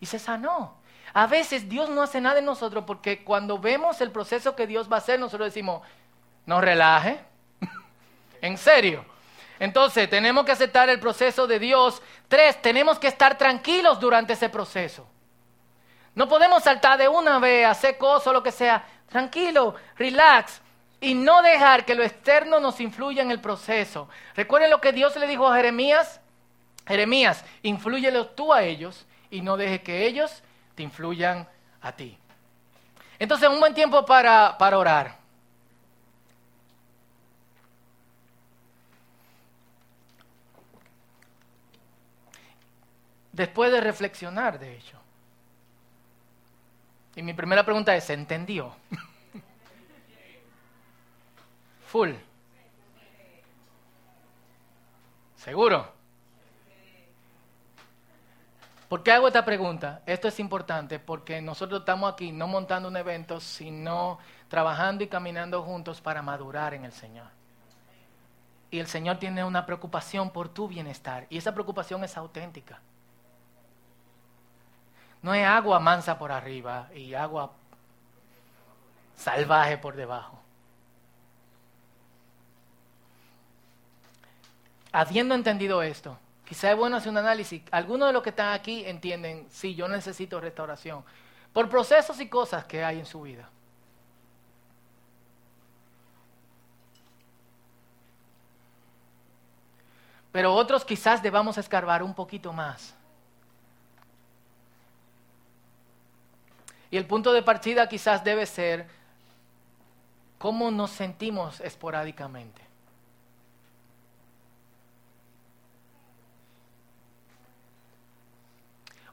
Y 0.00 0.06
se 0.06 0.18
sanó. 0.18 0.83
A 1.14 1.28
veces 1.28 1.68
Dios 1.68 1.88
no 1.88 2.02
hace 2.02 2.20
nada 2.20 2.40
en 2.40 2.44
nosotros 2.44 2.82
porque 2.84 3.22
cuando 3.22 3.58
vemos 3.58 4.00
el 4.00 4.10
proceso 4.10 4.56
que 4.56 4.66
Dios 4.66 4.90
va 4.90 4.96
a 4.96 4.98
hacer, 4.98 5.18
nosotros 5.18 5.46
decimos, 5.46 5.80
no 6.44 6.60
relaje. 6.60 7.20
en 8.42 8.58
serio. 8.58 9.04
Entonces, 9.60 10.10
tenemos 10.10 10.44
que 10.44 10.52
aceptar 10.52 10.88
el 10.90 10.98
proceso 10.98 11.46
de 11.46 11.60
Dios. 11.60 12.02
Tres, 12.26 12.60
tenemos 12.60 12.98
que 12.98 13.06
estar 13.06 13.38
tranquilos 13.38 14.00
durante 14.00 14.32
ese 14.32 14.48
proceso. 14.48 15.06
No 16.16 16.28
podemos 16.28 16.64
saltar 16.64 16.98
de 16.98 17.06
una 17.06 17.38
vez, 17.38 17.66
hacer 17.66 17.96
cosas 17.96 18.26
o 18.26 18.32
lo 18.32 18.42
que 18.42 18.52
sea. 18.52 18.84
Tranquilo, 19.08 19.76
relax. 19.96 20.60
Y 21.00 21.14
no 21.14 21.42
dejar 21.42 21.84
que 21.84 21.94
lo 21.94 22.02
externo 22.02 22.58
nos 22.58 22.80
influya 22.80 23.22
en 23.22 23.30
el 23.30 23.40
proceso. 23.40 24.08
Recuerden 24.34 24.70
lo 24.70 24.80
que 24.80 24.92
Dios 24.92 25.14
le 25.16 25.28
dijo 25.28 25.46
a 25.46 25.56
Jeremías. 25.56 26.20
Jeremías, 26.88 27.44
inflúyelo 27.62 28.26
tú 28.26 28.52
a 28.52 28.64
ellos 28.64 29.06
y 29.30 29.42
no 29.42 29.56
deje 29.56 29.82
que 29.82 30.06
ellos 30.06 30.42
te 30.74 30.82
influyan 30.82 31.48
a 31.80 31.92
ti. 31.92 32.18
Entonces, 33.18 33.48
un 33.48 33.60
buen 33.60 33.74
tiempo 33.74 34.04
para, 34.04 34.58
para 34.58 34.78
orar. 34.78 35.18
Después 43.32 43.72
de 43.72 43.80
reflexionar, 43.80 44.58
de 44.58 44.76
hecho. 44.76 44.98
Y 47.16 47.22
mi 47.22 47.34
primera 47.34 47.64
pregunta 47.64 47.94
es, 47.94 48.04
¿se 48.04 48.12
entendió? 48.12 48.74
Full. 51.86 52.12
¿Seguro? 55.36 55.93
¿Por 58.94 59.02
qué 59.02 59.10
hago 59.10 59.26
esta 59.26 59.44
pregunta? 59.44 60.02
Esto 60.06 60.28
es 60.28 60.38
importante 60.38 61.00
porque 61.00 61.42
nosotros 61.42 61.80
estamos 61.80 62.12
aquí 62.12 62.30
no 62.30 62.46
montando 62.46 62.86
un 62.86 62.96
evento, 62.96 63.40
sino 63.40 64.20
trabajando 64.46 65.02
y 65.02 65.08
caminando 65.08 65.64
juntos 65.64 66.00
para 66.00 66.22
madurar 66.22 66.74
en 66.74 66.84
el 66.84 66.92
Señor. 66.92 67.26
Y 68.70 68.78
el 68.78 68.86
Señor 68.86 69.16
tiene 69.18 69.42
una 69.42 69.66
preocupación 69.66 70.30
por 70.30 70.48
tu 70.48 70.68
bienestar 70.68 71.26
y 71.28 71.38
esa 71.38 71.52
preocupación 71.52 72.04
es 72.04 72.16
auténtica. 72.16 72.78
No 75.22 75.34
es 75.34 75.44
agua 75.44 75.80
mansa 75.80 76.16
por 76.16 76.30
arriba 76.30 76.88
y 76.94 77.14
agua 77.14 77.50
salvaje 79.16 79.76
por 79.76 79.96
debajo. 79.96 80.38
Habiendo 84.92 85.34
entendido 85.34 85.82
esto, 85.82 86.16
quizá 86.44 86.70
es 86.70 86.76
bueno 86.76 86.96
hacer 86.96 87.10
un 87.10 87.18
análisis. 87.18 87.62
Algunos 87.70 88.08
de 88.08 88.12
los 88.12 88.22
que 88.22 88.30
están 88.30 88.52
aquí 88.52 88.84
entienden, 88.84 89.46
sí, 89.50 89.74
yo 89.74 89.88
necesito 89.88 90.40
restauración, 90.40 91.04
por 91.52 91.68
procesos 91.68 92.20
y 92.20 92.28
cosas 92.28 92.64
que 92.64 92.84
hay 92.84 92.98
en 92.98 93.06
su 93.06 93.22
vida. 93.22 93.48
Pero 100.32 100.52
otros 100.52 100.84
quizás 100.84 101.22
debamos 101.22 101.58
escarbar 101.58 102.02
un 102.02 102.12
poquito 102.12 102.52
más 102.52 102.94
Y 106.94 106.96
el 106.96 107.06
punto 107.06 107.32
de 107.32 107.42
partida 107.42 107.88
quizás 107.88 108.22
debe 108.22 108.46
ser 108.46 108.86
cómo 110.38 110.70
nos 110.70 110.92
sentimos 110.92 111.60
esporádicamente. 111.60 112.63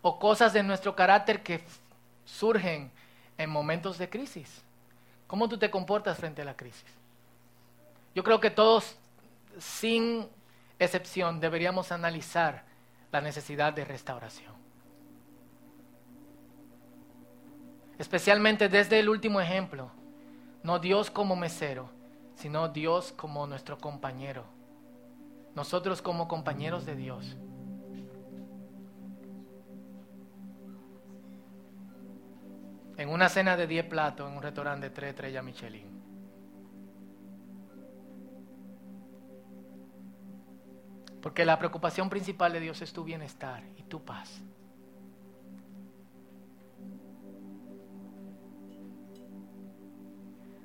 O 0.01 0.19
cosas 0.19 0.53
de 0.53 0.63
nuestro 0.63 0.95
carácter 0.95 1.43
que 1.43 1.63
surgen 2.25 2.91
en 3.37 3.49
momentos 3.49 3.97
de 3.97 4.09
crisis. 4.09 4.63
¿Cómo 5.27 5.47
tú 5.47 5.57
te 5.57 5.69
comportas 5.69 6.17
frente 6.17 6.41
a 6.41 6.45
la 6.45 6.55
crisis? 6.55 6.85
Yo 8.13 8.23
creo 8.23 8.39
que 8.39 8.49
todos, 8.49 8.97
sin 9.59 10.27
excepción, 10.79 11.39
deberíamos 11.39 11.91
analizar 11.91 12.63
la 13.11 13.21
necesidad 13.21 13.73
de 13.73 13.85
restauración. 13.85 14.53
Especialmente 17.97 18.67
desde 18.67 18.99
el 18.99 19.09
último 19.09 19.39
ejemplo. 19.39 19.91
No 20.63 20.79
Dios 20.79 21.09
como 21.09 21.35
mesero, 21.35 21.89
sino 22.35 22.67
Dios 22.67 23.13
como 23.15 23.47
nuestro 23.47 23.77
compañero. 23.77 24.43
Nosotros 25.55 26.01
como 26.01 26.27
compañeros 26.27 26.85
de 26.85 26.95
Dios. 26.95 27.35
En 33.01 33.09
una 33.09 33.29
cena 33.29 33.57
de 33.57 33.65
10 33.65 33.85
platos 33.85 34.29
en 34.29 34.37
un 34.37 34.43
restaurante 34.43 34.89
de 34.89 34.93
3 34.93 35.09
estrellas 35.09 35.43
Michelin. 35.43 35.87
Porque 41.19 41.43
la 41.43 41.57
preocupación 41.57 42.11
principal 42.11 42.53
de 42.53 42.59
Dios 42.59 42.79
es 42.83 42.93
tu 42.93 43.03
bienestar 43.03 43.63
y 43.75 43.81
tu 43.81 44.05
paz. 44.05 44.39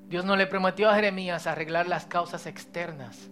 Dios 0.06 0.26
no 0.26 0.36
le 0.36 0.46
prometió 0.46 0.90
a 0.90 0.94
Jeremías 0.94 1.46
arreglar 1.46 1.88
las 1.88 2.04
causas 2.04 2.44
externas. 2.44 3.30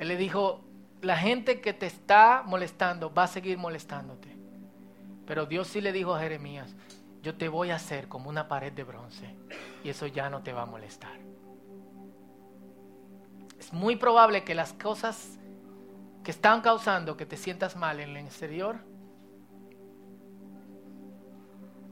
Él 0.00 0.08
le 0.08 0.16
dijo, 0.16 0.64
la 1.02 1.16
gente 1.16 1.60
que 1.60 1.72
te 1.72 1.86
está 1.86 2.42
molestando 2.44 3.14
va 3.14 3.22
a 3.22 3.28
seguir 3.28 3.58
molestándote. 3.58 4.36
Pero 5.24 5.46
Dios 5.46 5.68
sí 5.68 5.80
le 5.80 5.92
dijo 5.92 6.16
a 6.16 6.20
Jeremías, 6.20 6.74
yo 7.26 7.34
te 7.34 7.48
voy 7.48 7.72
a 7.72 7.74
hacer 7.74 8.06
como 8.06 8.30
una 8.30 8.46
pared 8.46 8.72
de 8.72 8.84
bronce 8.84 9.34
y 9.82 9.88
eso 9.88 10.06
ya 10.06 10.30
no 10.30 10.44
te 10.44 10.52
va 10.52 10.62
a 10.62 10.66
molestar. 10.66 11.18
Es 13.58 13.72
muy 13.72 13.96
probable 13.96 14.44
que 14.44 14.54
las 14.54 14.72
cosas 14.74 15.36
que 16.22 16.30
están 16.30 16.60
causando 16.60 17.16
que 17.16 17.26
te 17.26 17.36
sientas 17.36 17.74
mal 17.74 17.98
en 17.98 18.10
el 18.10 18.18
exterior 18.18 18.76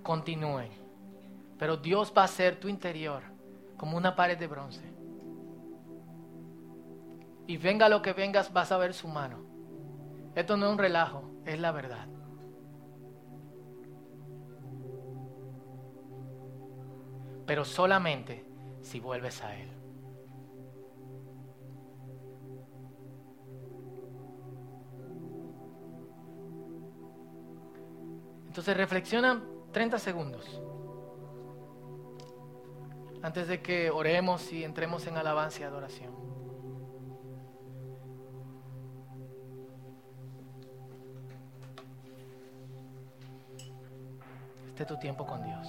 continúen. 0.05 0.71
Pero 1.59 1.79
Dios 1.79 2.13
va 2.17 2.23
a 2.23 2.27
hacer 2.27 2.61
tu 2.61 2.69
interior 2.69 3.25
como 3.77 3.97
una 3.97 4.15
pared 4.15 4.39
de 4.39 4.47
bronce. 4.47 4.85
Y 7.49 7.57
venga 7.57 7.89
lo 7.89 8.03
que 8.03 8.13
vengas, 8.13 8.53
vas 8.53 8.71
a 8.71 8.79
ver 8.79 8.95
su 8.95 9.09
mano. 9.09 9.39
Esto 10.37 10.57
no 10.57 10.67
es 10.67 10.73
un 10.75 10.79
relajo, 10.79 11.29
es 11.45 11.59
la 11.59 11.73
verdad. 11.73 12.14
Pero 17.47 17.65
solamente 17.65 18.45
si 18.81 19.01
vuelves 19.01 19.43
a 19.43 19.55
Él. 19.57 19.71
Entonces 28.47 28.77
reflexiona 28.77 29.43
30 29.73 29.99
segundos 29.99 30.63
antes 33.21 33.49
de 33.49 33.61
que 33.61 33.91
oremos 33.91 34.53
y 34.53 34.63
entremos 34.63 35.07
en 35.07 35.17
alabanza 35.17 35.61
y 35.61 35.63
adoración. 35.65 36.15
Este 44.69 44.83
es 44.83 44.89
tu 44.89 44.99
tiempo 44.99 45.27
con 45.27 45.43
Dios. 45.43 45.67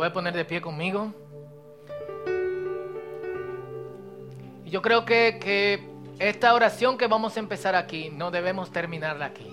¿Te 0.00 0.04
puedes 0.04 0.14
poner 0.14 0.32
de 0.32 0.46
pie 0.46 0.62
conmigo? 0.62 1.12
Yo 4.64 4.80
creo 4.80 5.04
que, 5.04 5.38
que 5.38 5.86
esta 6.18 6.54
oración 6.54 6.96
que 6.96 7.06
vamos 7.06 7.36
a 7.36 7.40
empezar 7.40 7.74
aquí, 7.74 8.08
no 8.08 8.30
debemos 8.30 8.72
terminarla 8.72 9.26
aquí. 9.26 9.46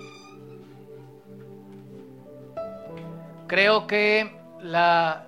Creo 3.48 3.88
que 3.88 4.40
la 4.62 5.26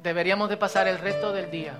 deberíamos 0.00 0.48
de 0.48 0.58
pasar 0.58 0.86
el 0.86 0.98
resto 0.98 1.32
del 1.32 1.50
día. 1.50 1.76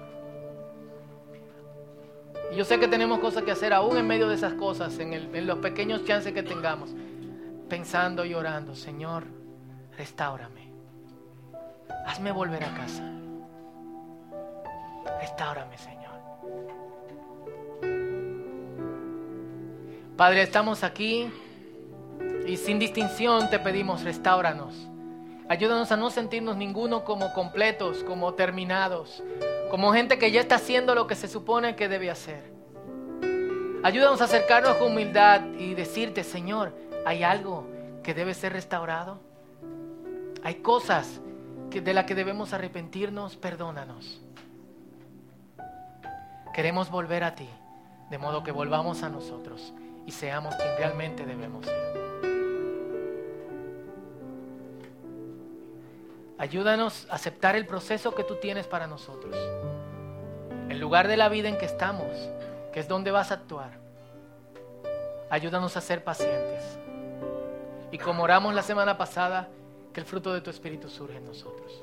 Yo 2.56 2.64
sé 2.64 2.80
que 2.80 2.88
tenemos 2.88 3.20
cosas 3.20 3.44
que 3.44 3.52
hacer 3.52 3.72
aún 3.72 3.96
en 3.96 4.08
medio 4.08 4.26
de 4.26 4.34
esas 4.34 4.54
cosas, 4.54 4.98
en, 4.98 5.12
en 5.12 5.46
los 5.46 5.58
pequeños 5.60 6.04
chances 6.04 6.32
que 6.32 6.42
tengamos, 6.42 6.90
pensando 7.68 8.24
y 8.24 8.34
orando, 8.34 8.74
Señor, 8.74 9.22
restáurame. 9.96 10.73
Hazme 12.06 12.32
volver 12.32 12.64
a 12.64 12.74
casa. 12.74 13.02
Restáurame, 15.20 15.76
Señor. 15.78 16.04
Padre, 20.16 20.42
estamos 20.42 20.84
aquí 20.84 21.30
y 22.46 22.56
sin 22.56 22.78
distinción 22.78 23.50
te 23.50 23.58
pedimos, 23.58 24.02
restauranos. 24.04 24.74
Ayúdanos 25.48 25.92
a 25.92 25.96
no 25.96 26.10
sentirnos 26.10 26.56
ninguno 26.56 27.04
como 27.04 27.32
completos, 27.32 28.02
como 28.04 28.34
terminados, 28.34 29.22
como 29.70 29.92
gente 29.92 30.18
que 30.18 30.30
ya 30.30 30.40
está 30.40 30.54
haciendo 30.54 30.94
lo 30.94 31.06
que 31.06 31.14
se 31.14 31.28
supone 31.28 31.76
que 31.76 31.88
debe 31.88 32.10
hacer. 32.10 32.52
Ayúdanos 33.82 34.20
a 34.22 34.24
acercarnos 34.24 34.76
con 34.76 34.92
humildad 34.92 35.42
y 35.58 35.74
decirte, 35.74 36.24
Señor, 36.24 36.74
¿hay 37.04 37.22
algo 37.22 37.66
que 38.02 38.14
debe 38.14 38.32
ser 38.32 38.52
restaurado? 38.54 39.20
Hay 40.42 40.56
cosas 40.56 41.20
de 41.70 41.94
las 41.94 42.04
que 42.04 42.14
debemos 42.14 42.52
arrepentirnos, 42.52 43.36
perdónanos. 43.36 44.20
Queremos 46.54 46.90
volver 46.90 47.24
a 47.24 47.34
ti, 47.34 47.48
de 48.10 48.18
modo 48.18 48.44
que 48.44 48.52
volvamos 48.52 49.02
a 49.02 49.08
nosotros 49.08 49.74
y 50.06 50.12
seamos 50.12 50.54
quien 50.54 50.76
realmente 50.76 51.26
debemos 51.26 51.66
ser. 51.66 51.94
Ayúdanos 56.38 57.06
a 57.10 57.14
aceptar 57.14 57.56
el 57.56 57.66
proceso 57.66 58.14
que 58.14 58.24
tú 58.24 58.36
tienes 58.36 58.66
para 58.66 58.86
nosotros. 58.86 59.34
El 60.68 60.78
lugar 60.78 61.08
de 61.08 61.16
la 61.16 61.28
vida 61.28 61.48
en 61.48 61.58
que 61.58 61.64
estamos, 61.64 62.08
que 62.72 62.80
es 62.80 62.88
donde 62.88 63.10
vas 63.10 63.30
a 63.30 63.34
actuar. 63.34 63.78
Ayúdanos 65.30 65.76
a 65.76 65.80
ser 65.80 66.04
pacientes. 66.04 66.78
Y 67.90 67.98
como 67.98 68.24
oramos 68.24 68.54
la 68.54 68.62
semana 68.62 68.98
pasada, 68.98 69.48
que 69.94 70.00
el 70.00 70.06
fruto 70.06 70.34
de 70.34 70.40
tu 70.40 70.50
Espíritu 70.50 70.88
surge 70.88 71.16
en 71.16 71.24
nosotros. 71.24 71.78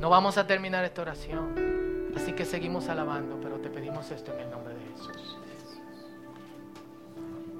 No 0.00 0.10
vamos 0.10 0.36
a 0.36 0.46
terminar 0.46 0.84
esta 0.84 1.02
oración, 1.02 2.12
así 2.16 2.32
que 2.32 2.44
seguimos 2.44 2.88
alabando, 2.88 3.38
pero 3.40 3.58
te 3.60 3.70
pedimos 3.70 4.10
esto 4.10 4.32
en 4.34 4.40
el 4.40 4.50
nombre 4.50 4.74
de 4.74 4.80
Jesús. 4.92 5.37